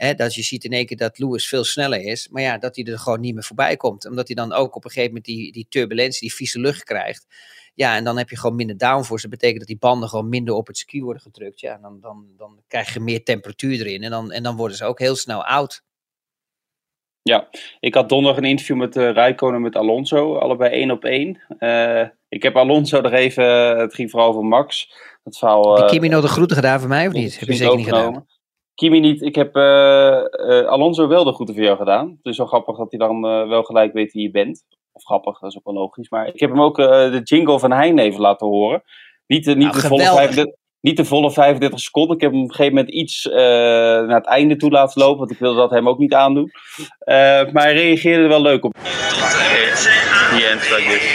[0.00, 2.28] Hè, dat je ziet in één keer dat Lewis veel sneller is.
[2.28, 4.06] Maar ja, dat hij er gewoon niet meer voorbij komt.
[4.06, 7.26] Omdat hij dan ook op een gegeven moment die, die turbulentie, die vieze lucht krijgt.
[7.74, 9.28] Ja, en dan heb je gewoon minder downforce.
[9.28, 11.60] Dat betekent dat die banden gewoon minder op het circuit worden gedrukt.
[11.60, 14.02] Ja, en dan, dan, dan krijg je meer temperatuur erin.
[14.02, 15.82] En dan, en dan worden ze ook heel snel oud.
[17.22, 17.48] Ja,
[17.80, 20.36] ik had donderdag een interview met uh, Rijkonen met Alonso.
[20.36, 21.42] Allebei één op één.
[21.58, 24.92] Uh, ik heb Alonso er even, het ging vooral over Max.
[25.24, 27.38] Dat verhaal, uh, heb Kimi nog de groeten gedaan voor mij of niet?
[27.38, 28.26] Heb je zeker niet gedaan?
[28.74, 29.22] Kimi niet.
[29.22, 29.56] Ik heb
[30.66, 32.08] Alonso wel de groeten voor jou gedaan.
[32.08, 34.64] Het is wel grappig dat hij dan wel gelijk weet wie je bent.
[34.92, 36.08] Of grappig, dat is ook wel logisch.
[36.08, 38.82] Maar ik heb hem ook uh, de jingle van Hein even laten horen.
[39.26, 42.16] Niet, uh, niet, nou, de volle 35, niet de volle 35 seconden.
[42.16, 45.18] Ik heb hem op een gegeven moment iets uh, naar het einde toe laten lopen.
[45.18, 46.50] Want ik wilde dat hem ook niet aandoen.
[47.52, 48.74] maar hij reageerde er wel leuk op.
[50.70, 51.08] Like this.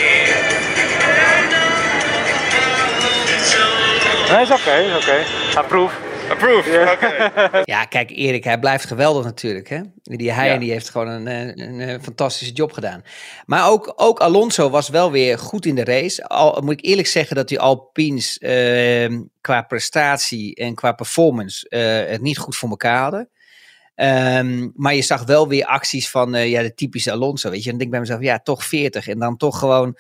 [4.31, 5.17] Nee, is oké, is oké.
[5.57, 6.14] Approve.
[6.29, 6.69] Approve.
[6.69, 7.63] Yeah.
[7.73, 9.69] ja, kijk, Erik, hij blijft geweldig natuurlijk.
[9.69, 9.81] Hè?
[10.03, 10.57] Die, hij ja.
[10.57, 13.03] die heeft gewoon een, een, een, fantastische job gedaan.
[13.45, 16.27] Maar ook, ook Alonso was wel weer goed in de race.
[16.27, 22.11] Al moet ik eerlijk zeggen dat die Alpines uh, qua prestatie en qua performance uh,
[22.11, 23.29] het niet goed voor elkaar hadden.
[23.95, 27.49] Um, maar je zag wel weer acties van uh, ja, de typische Alonso.
[27.49, 29.07] Weet je, dan denk ik bij mezelf, ja, toch 40.
[29.07, 29.97] En dan toch gewoon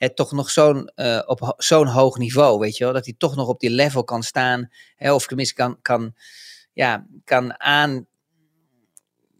[0.00, 3.36] het toch nog zo'n uh, op zo'n hoog niveau, weet je wel, dat hij toch
[3.36, 6.14] nog op die level kan staan, hè, of tenminste kan, kan,
[6.72, 8.06] ja, kan aan,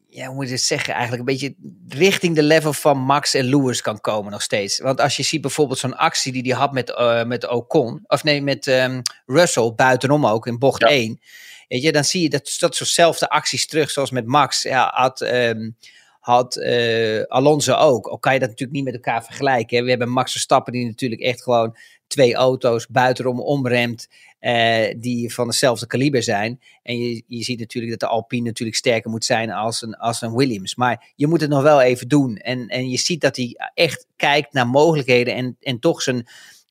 [0.07, 1.55] ja, hoe moet je het zeggen, eigenlijk een beetje
[1.89, 4.79] richting de level van Max en Lewis kan komen nog steeds.
[4.79, 8.25] Want als je ziet bijvoorbeeld zo'n actie die hij had met, uh, met Ocon, of
[8.25, 10.89] nee, met um, Russell, buitenom ook, in bocht ja.
[10.89, 11.21] 1,
[11.69, 15.21] weet je, dan zie je dat, dat soortzelfde acties terug, zoals met Max, ja, had...
[15.21, 15.77] Um,
[16.21, 18.07] had uh, Alonso ook.
[18.07, 19.77] Al kan je dat natuurlijk niet met elkaar vergelijken.
[19.77, 19.83] Hè.
[19.83, 24.09] We hebben Max Verstappen die natuurlijk echt gewoon twee auto's buitenom omremt.
[24.41, 26.61] Uh, die van hetzelfde kaliber zijn.
[26.83, 30.23] En je, je ziet natuurlijk dat de Alpine natuurlijk sterker moet zijn als een, als
[30.23, 30.75] een Williams.
[30.75, 32.37] Maar je moet het nog wel even doen.
[32.37, 36.27] En, en je ziet dat hij echt kijkt naar mogelijkheden en, en toch zijn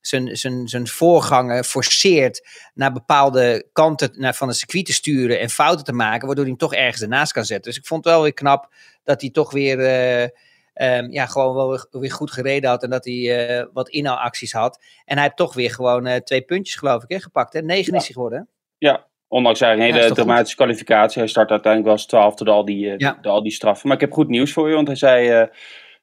[0.09, 5.49] zijn, zijn, zijn voorganger forceert naar bepaalde kanten naar, van het circuit te sturen en
[5.49, 7.71] fouten te maken, waardoor hij hem toch ergens ernaast kan zetten.
[7.71, 11.55] Dus ik vond het wel weer knap dat hij toch weer uh, um, ja, gewoon
[11.55, 14.83] wel weer goed gereden had en dat hij uh, wat inhaalacties had.
[15.05, 17.53] En hij heeft toch weer gewoon uh, twee puntjes, geloof ik, hè, gepakt.
[17.53, 17.61] Hè?
[17.61, 17.99] Negen ja.
[17.99, 18.47] is hij geworden.
[18.77, 21.19] Ja, ondanks eigenlijk een hele dramatische kwalificatie.
[21.19, 23.17] Hij start uiteindelijk wel als twaalfde door al die, ja.
[23.21, 23.87] door al die straffen.
[23.87, 25.49] Maar ik heb goed nieuws voor je, want hij zei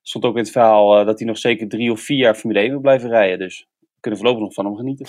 [0.02, 2.70] stond ook in het verhaal dat hij nog zeker drie of vier jaar Formule 1
[2.70, 3.38] wil blijven rijden.
[3.38, 3.66] Dus
[4.06, 5.06] kunnen voorlopig nog van hem genieten.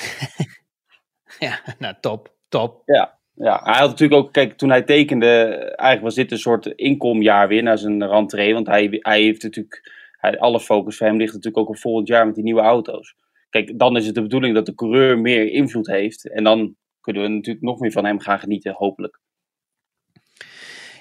[1.47, 2.81] ja, nou top, top.
[2.85, 5.27] Ja, ja, hij had natuurlijk ook, kijk, toen hij tekende,
[5.75, 8.53] eigenlijk was dit een soort inkomjaar weer naar zijn rentree.
[8.53, 12.07] Want hij, hij heeft natuurlijk, hij, alle focus voor hem ligt natuurlijk ook op volgend
[12.07, 13.15] jaar met die nieuwe auto's.
[13.49, 16.29] Kijk, dan is het de bedoeling dat de coureur meer invloed heeft.
[16.29, 19.19] En dan kunnen we natuurlijk nog meer van hem gaan genieten, hopelijk.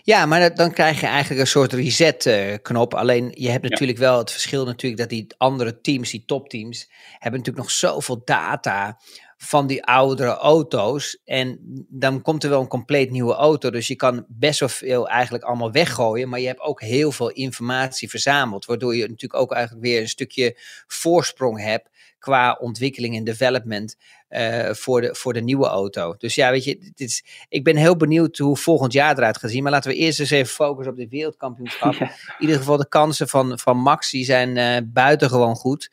[0.07, 2.95] Ja, maar dan krijg je eigenlijk een soort reset-knop.
[2.95, 4.05] Alleen je hebt natuurlijk ja.
[4.05, 8.99] wel het verschil natuurlijk dat die andere teams, die topteams, hebben natuurlijk nog zoveel data
[9.37, 11.21] van die oudere auto's.
[11.25, 11.59] En
[11.89, 13.71] dan komt er wel een compleet nieuwe auto.
[13.71, 16.29] Dus je kan best wel veel eigenlijk allemaal weggooien.
[16.29, 18.65] Maar je hebt ook heel veel informatie verzameld.
[18.65, 23.97] Waardoor je natuurlijk ook eigenlijk weer een stukje voorsprong hebt qua ontwikkeling en development
[24.31, 26.15] uh, voor, de, voor de nieuwe auto.
[26.19, 29.51] Dus ja, weet je, dit is, ik ben heel benieuwd hoe volgend jaar eruit gaat
[29.51, 29.63] zien.
[29.63, 31.95] Maar laten we eerst eens even focussen op de wereldkampioenschap.
[31.99, 32.07] Ja.
[32.07, 35.91] In ieder geval de kansen van, van Max, die zijn uh, buitengewoon goed.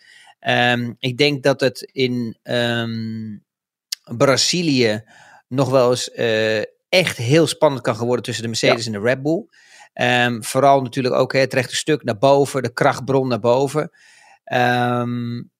[0.47, 3.43] Um, ik denk dat het in um,
[4.17, 5.03] Brazilië
[5.47, 8.91] nog wel eens uh, echt heel spannend kan worden tussen de Mercedes ja.
[8.91, 9.45] en de Red Bull.
[9.93, 13.91] Um, vooral natuurlijk ook hè, het rechte stuk naar boven, de krachtbron naar boven.
[14.53, 15.51] Um,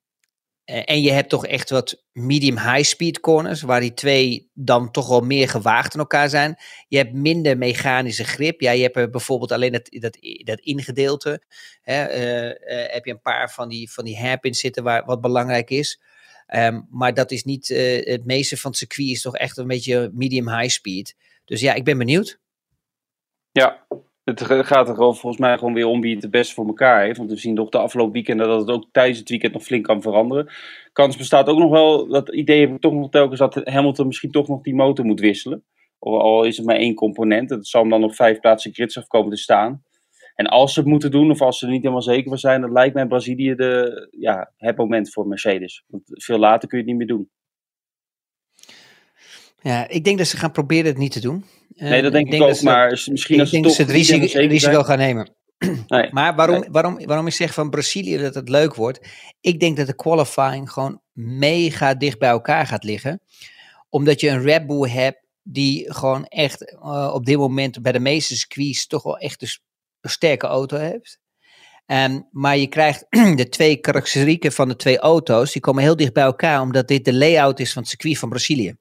[0.66, 5.22] en je hebt toch echt wat medium-high speed corners, waar die twee dan toch wel
[5.22, 6.56] meer gewaagd in elkaar zijn.
[6.88, 8.62] Je hebt minder mechanische grip.
[8.62, 11.44] Ja, je hebt bijvoorbeeld alleen dat, dat, dat ingedeelte.
[11.82, 15.22] Hè, uh, uh, heb je een paar van die, van die hairpins zitten, waar, wat
[15.22, 16.02] belangrijk is.
[16.56, 17.68] Um, maar dat is niet,
[18.04, 21.16] het meeste van het circuit is toch echt een beetje medium-high speed.
[21.46, 22.40] Dus ja, ik ben benieuwd.
[23.52, 23.88] Ja,
[24.24, 27.18] het gaat er volgens mij gewoon weer om wie het het beste voor elkaar heeft.
[27.18, 29.86] Want we zien toch de afgelopen weekenden dat het ook tijdens het weekend nog flink
[29.86, 30.52] kan veranderen.
[30.94, 34.32] Kans bestaat ook nog wel, dat idee heb ik toch nog telkens, dat Hamilton misschien
[34.32, 35.64] toch nog die motor moet wisselen.
[36.00, 37.50] Al is het maar één component.
[37.50, 39.84] Het zal hem dan op vijf plaatsen grids afkomen te staan.
[40.36, 42.62] En als ze het moeten doen, of als ze er niet helemaal zeker van zijn,
[42.62, 45.84] dan lijkt mij Brazilië de, ja, het moment voor Mercedes.
[45.88, 47.30] Want veel later kun je het niet meer doen.
[49.64, 51.46] Ja, ik denk dat ze gaan proberen het niet te doen.
[51.76, 54.84] Nee, dat denk ik, ik denk ook, maar misschien als denk ze het risico, risico
[54.84, 55.32] gaan nemen.
[55.88, 56.70] Nee, maar waarom, nee.
[56.72, 59.08] waarom, waarom ik zeg van Brazilië dat het leuk wordt.
[59.42, 63.22] Ik denk dat de qualifying gewoon mega dicht bij elkaar gaat liggen.
[63.90, 68.00] Omdat je een Red Bull hebt die gewoon echt uh, op dit moment bij de
[68.00, 69.48] meeste squeeze toch wel echt een,
[70.02, 71.20] een sterke auto heeft.
[71.86, 73.06] Um, maar je krijgt
[73.36, 77.06] de twee karakteristieken van de twee auto's, die komen heel dicht bij elkaar, omdat dit
[77.06, 78.76] de layout is van het circuit van Brazilië.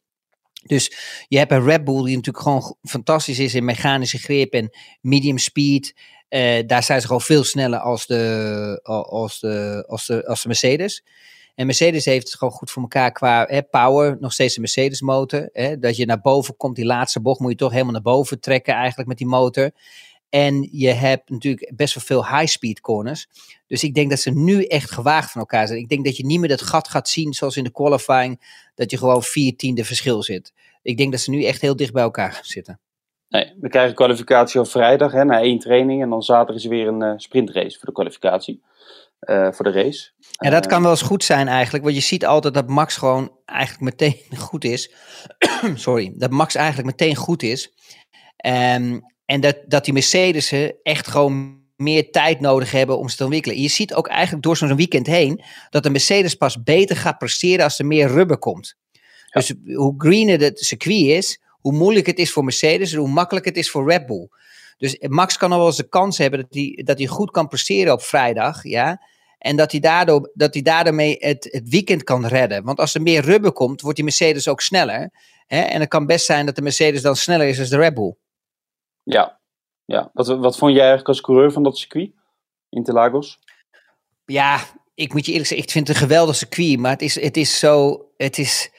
[0.66, 0.92] Dus
[1.28, 5.38] je hebt een Red Bull die natuurlijk gewoon fantastisch is in mechanische grip en medium
[5.38, 5.94] speed.
[6.28, 10.48] Uh, daar zijn ze gewoon veel sneller als de, als de, als de, als de
[10.48, 11.04] Mercedes.
[11.54, 14.16] En Mercedes heeft het gewoon goed voor elkaar qua hè, power.
[14.20, 15.50] Nog steeds een Mercedes motor.
[15.80, 18.74] Dat je naar boven komt, die laatste bocht moet je toch helemaal naar boven trekken
[18.74, 19.70] eigenlijk met die motor.
[20.32, 23.28] En je hebt natuurlijk best wel veel high-speed corners.
[23.66, 25.78] Dus ik denk dat ze nu echt gewaagd van elkaar zijn.
[25.78, 28.60] Ik denk dat je niet meer dat gat gaat zien zoals in de qualifying.
[28.74, 30.52] Dat je gewoon vier tiende verschil zit.
[30.82, 32.80] Ik denk dat ze nu echt heel dicht bij elkaar gaan zitten.
[33.28, 36.02] Nee, we krijgen kwalificatie op vrijdag hè, na één training.
[36.02, 38.62] En dan zaterdag is er weer een uh, sprintrace voor de kwalificatie.
[39.50, 40.10] voor de race.
[40.30, 41.84] Ja, dat kan wel eens goed zijn eigenlijk.
[41.84, 44.94] Want je ziet altijd dat Max gewoon eigenlijk meteen goed is.
[45.74, 47.72] Sorry, dat Max eigenlijk meteen goed is.
[48.46, 50.52] Um, en dat, dat die Mercedes
[50.82, 53.60] echt gewoon meer tijd nodig hebben om ze te ontwikkelen.
[53.60, 57.64] Je ziet ook eigenlijk door zo'n weekend heen dat de Mercedes pas beter gaat presteren
[57.64, 58.76] als er meer rubber komt.
[59.30, 63.44] Dus hoe greener het circuit is, hoe moeilijk het is voor Mercedes en hoe makkelijk
[63.44, 64.28] het is voor Red Bull.
[64.76, 67.48] Dus Max kan al wel eens de kans hebben dat hij, dat hij goed kan
[67.48, 68.64] presteren op vrijdag.
[68.64, 69.02] Ja?
[69.38, 72.64] En dat hij daardoor, dat hij daarmee het, het weekend kan redden.
[72.64, 75.10] Want als er meer rubber komt, wordt die Mercedes ook sneller.
[75.46, 75.60] Hè?
[75.60, 78.14] En het kan best zijn dat de Mercedes dan sneller is dan de Red Bull.
[79.02, 79.40] Ja,
[79.84, 80.10] ja.
[80.12, 82.10] Wat, wat vond jij eigenlijk als coureur van dat circuit?
[82.68, 83.38] Interlagos?
[84.24, 84.60] Ja,
[84.94, 86.78] ik moet je eerlijk zeggen, ik vind het een geweldig circuit.
[86.78, 88.06] Maar het is, het is zo.
[88.16, 88.70] Het is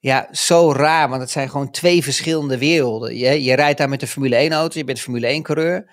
[0.00, 3.16] ja, zo raar, want het zijn gewoon twee verschillende werelden.
[3.16, 5.90] Je, je rijdt daar met de Formule 1-auto, je bent Formule 1-coureur.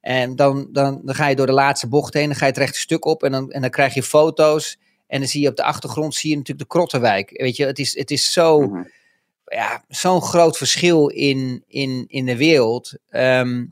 [0.00, 2.60] En dan, dan, dan ga je door de laatste bocht heen, dan ga je het
[2.60, 4.78] rechte stuk op en dan, en dan krijg je foto's.
[5.06, 7.30] En dan zie je op de achtergrond zie je natuurlijk de Krottenwijk.
[7.30, 8.82] Weet je, het is, het is zo, mhm.
[9.48, 12.92] Ja, zo'n groot verschil in, in, in de wereld.
[13.08, 13.66] Ehm,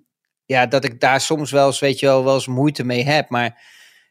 [0.45, 3.31] ja, dat ik daar soms wel eens, weet je wel, wel eens moeite mee heb.
[3.31, 3.62] Maar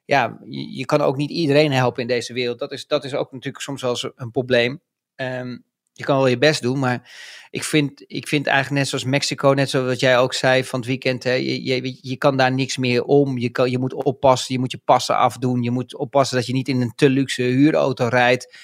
[0.05, 2.59] ja, je, je, kan ook niet iedereen helpen in deze wereld.
[2.59, 4.82] Dat is, dat is ook natuurlijk soms wel eens een probleem.
[5.16, 5.63] Um,
[5.93, 7.11] je kan wel je best doen, maar
[7.49, 10.88] ik vind, ik vind eigenlijk net zoals Mexico, net zoals jij ook zei van het
[10.88, 13.38] weekend, hè, je, je, je kan daar niks meer om.
[13.38, 16.53] Je, kan, je moet oppassen, je moet je passen afdoen, je moet oppassen dat je
[16.53, 18.57] niet in een te luxe huurauto rijdt.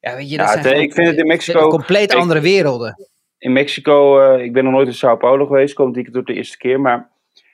[0.00, 3.08] Ja, weet je, dat ja, zijn ik vind het in Mexico compleet andere werelden.
[3.38, 6.26] In Mexico, uh, ik ben nog nooit in Sao Paulo geweest, komt ik het op
[6.26, 7.10] de eerste keer, maar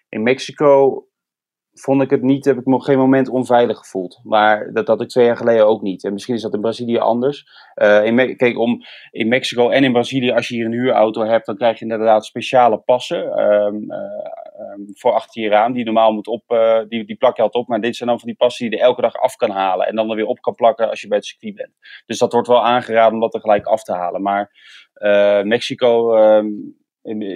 [0.09, 1.05] in Mexico
[1.75, 4.21] vond ik het niet, heb ik me op geen moment onveilig gevoeld.
[4.23, 6.05] Maar dat had ik twee jaar geleden ook niet.
[6.05, 7.47] En misschien is dat in Brazilië anders.
[7.83, 11.47] Uh, in kijk, om, in Mexico en in Brazilië, als je hier een huurauto hebt,
[11.47, 13.99] dan krijg je inderdaad speciale passen um, uh,
[14.73, 15.73] um, voor achter je raam.
[15.73, 17.69] Die normaal moet op, uh, die, die plak je altijd op.
[17.69, 19.87] Maar dit zijn dan van die passen die je er elke dag af kan halen.
[19.87, 21.73] En dan er weer op kan plakken als je bij het circuit bent.
[22.07, 24.23] Dus dat wordt wel aangeraden om dat er gelijk af te halen.
[24.23, 24.51] Maar
[25.45, 26.17] Mexico.
[26.17, 26.83] Um,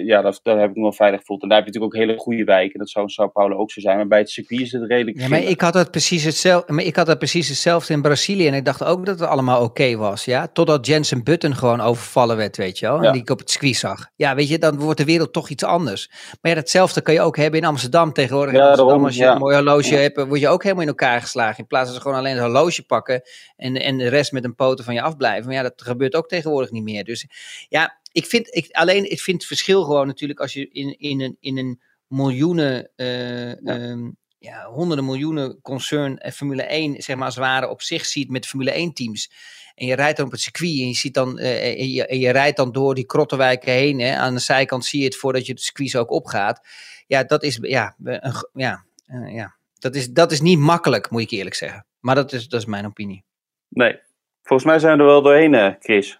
[0.05, 1.41] ja, dat, daar heb ik me wel veilig gevoeld.
[1.41, 2.79] En daar heb je natuurlijk ook hele goede wijken.
[2.79, 3.97] Dat zou in Sao Paulo ook zo zijn.
[3.97, 5.19] Maar bij het circuit is het redelijk.
[5.19, 6.73] Ja, maar ik had het precies hetzelfde.
[6.73, 8.47] Maar ik had het precies hetzelfde in Brazilië.
[8.47, 10.25] En ik dacht ook dat het allemaal oké was.
[10.25, 13.03] Ja, totdat Jensen Button gewoon overvallen werd, weet je wel.
[13.03, 14.09] En die ik op het circuit zag.
[14.15, 16.09] Ja, weet je, dan wordt de wereld toch iets anders.
[16.41, 18.53] Maar ja, datzelfde kan je ook hebben in Amsterdam tegenwoordig.
[18.53, 21.57] Ja, Amsterdam, als je een mooi horloge hebt, word je ook helemaal in elkaar geslagen.
[21.57, 23.21] In plaats van ze gewoon alleen een horloge pakken.
[23.55, 25.45] En, en de rest met een poten van je afblijven.
[25.45, 27.03] Maar ja, dat gebeurt ook tegenwoordig niet meer.
[27.03, 27.27] Dus
[27.67, 31.21] ja, ik vind, ik, alleen, ik vind het verschil gewoon natuurlijk als je in, in,
[31.21, 33.89] een, in een miljoenen, uh, ja.
[33.89, 34.65] Um, ja.
[34.65, 38.47] honderden miljoenen concern en Formule 1, zeg maar als het ware, op zich ziet met
[38.47, 39.31] Formule 1 teams.
[39.75, 42.19] En je rijdt dan op het circuit en je, ziet dan, uh, en je, en
[42.19, 43.99] je, rijdt dan door die krottenwijken heen.
[43.99, 44.15] Hè.
[44.15, 46.67] Aan de zijkant zie je het voordat je het circuit ook opgaat.
[47.07, 48.85] Ja, dat is, ja, een, ja,
[49.27, 49.57] ja.
[49.73, 51.85] Dat, is, dat is niet makkelijk, moet ik eerlijk zeggen.
[51.99, 53.23] Maar dat is, dat is mijn opinie.
[53.67, 53.99] Nee,
[54.43, 56.19] volgens mij zijn we er wel doorheen, Chris.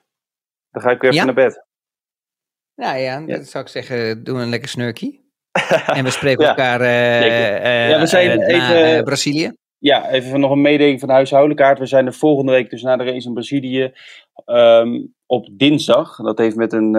[0.72, 1.68] Dan ga ik weer even naar bed.
[2.80, 3.44] Nou ja, ja.
[3.44, 5.28] zou ik zeggen, doe een lekker snurkie.
[5.98, 9.54] en we spreken elkaar uh, ja, we zijn even, uh, Brazilië.
[9.78, 11.80] Ja, even nog een mededeling van de huishoudelijkaart.
[11.80, 13.92] We zijn er volgende week, dus na de race in Brazilië,
[14.46, 16.16] um, op dinsdag.
[16.16, 16.92] Dat heeft met, een,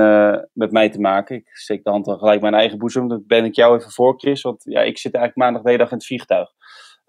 [0.53, 1.37] met mij te maken.
[1.37, 3.09] Ik steek de hand dan gelijk mijn eigen boezem.
[3.09, 4.43] Dat ben ik jou even voor, Chris.
[4.43, 6.51] Want ja, ik zit eigenlijk maandag de hele dag in het vliegtuig.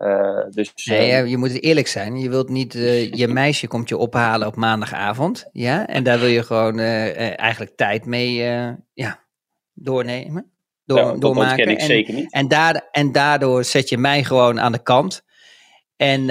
[0.02, 2.20] Uh, dus, nee, uh, je moet eerlijk zijn.
[2.20, 5.50] Je wilt niet, uh, je meisje komt je ophalen op maandagavond.
[5.52, 8.34] Ja, en daar wil je gewoon eigenlijk tijd mee
[8.94, 9.20] ja,
[9.74, 10.52] doornemen.
[10.86, 11.58] Door, ja, doormaken.
[11.58, 12.32] Dat ken ik en, zeker niet.
[12.34, 15.24] En, daar, en daardoor zet je mij gewoon aan de kant.
[15.98, 16.26] En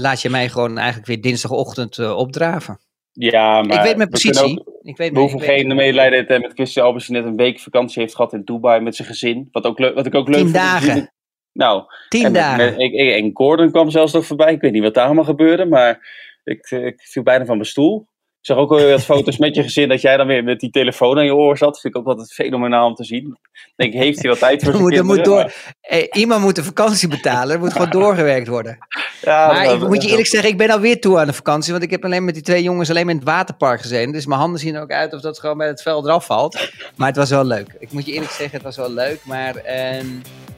[0.00, 2.80] laat je mij gewoon eigenlijk weer dinsdagochtend opdraven.
[3.12, 3.76] Ja, maar...
[3.76, 4.60] Ik weet mijn positie.
[4.60, 8.02] Ook, ik weet we hoeven geen medelijden met Christian Albers die net een week vakantie
[8.02, 9.48] heeft gehad in Dubai met zijn gezin.
[9.52, 10.54] Wat, ook wat ik ook leuk Tien vind.
[10.54, 11.13] dagen.
[11.54, 12.76] Nou, Tien en, dagen.
[12.76, 14.52] en Gordon kwam zelfs nog voorbij.
[14.52, 16.08] Ik weet niet wat daar allemaal gebeurde, maar
[16.44, 18.06] ik, ik viel bijna van mijn stoel.
[18.44, 20.70] Ik zag ook alweer wat foto's met je gezin dat jij dan weer met die
[20.70, 21.80] telefoon aan je oor zat.
[21.80, 23.38] Vind ik ook altijd fenomenaal om te zien.
[23.52, 27.08] Ik denk, heeft hij wat tijd voor moet, moet door, eh, Iemand moet de vakantie
[27.08, 27.54] betalen.
[27.54, 28.78] Er moet gewoon doorgewerkt worden.
[29.20, 31.72] Ja, maar ik moet je eerlijk zeggen, ik ben alweer toe aan de vakantie.
[31.72, 34.12] Want ik heb alleen met die twee jongens alleen in het waterpark gezeten.
[34.12, 36.70] Dus mijn handen zien er ook uit of dat gewoon bij het veld eraf valt.
[36.96, 37.76] Maar het was wel leuk.
[37.78, 39.20] Ik moet je eerlijk zeggen, het was wel leuk.
[39.24, 39.54] Maar...
[39.56, 40.02] Uh,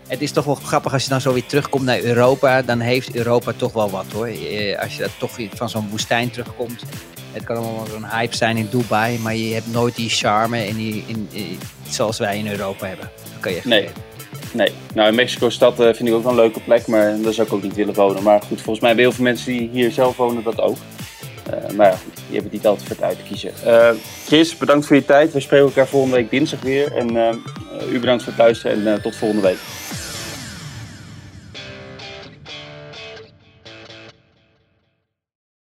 [0.06, 2.62] het is toch wel grappig als je dan zo weer terugkomt naar Europa.
[2.62, 4.26] Dan heeft Europa toch wel wat hoor.
[4.26, 6.82] Eh, als je dat toch van zo'n woestijn terugkomt.
[7.32, 9.18] Het kan allemaal wel zo'n hype zijn in Dubai.
[9.18, 13.10] Maar je hebt nooit die charme en die, in, in, zoals wij in Europa hebben.
[13.22, 13.88] Dat kan je echt nee.
[14.52, 17.46] Nee, nou in Mexico-stad uh, vind ik ook wel een leuke plek, maar daar zou
[17.46, 18.22] ik ook niet willen wonen.
[18.22, 20.76] Maar goed, volgens mij hebben heel veel mensen die hier zelf wonen dat ook.
[21.50, 23.52] Uh, maar ja, goed, je hebt het niet altijd voor het uit te kiezen.
[23.66, 23.88] Uh,
[24.26, 25.32] Chris, bedankt voor je tijd.
[25.32, 26.96] We spreken elkaar volgende week dinsdag weer.
[26.96, 27.08] En
[27.92, 29.58] u bedankt voor het luisteren en tot volgende week.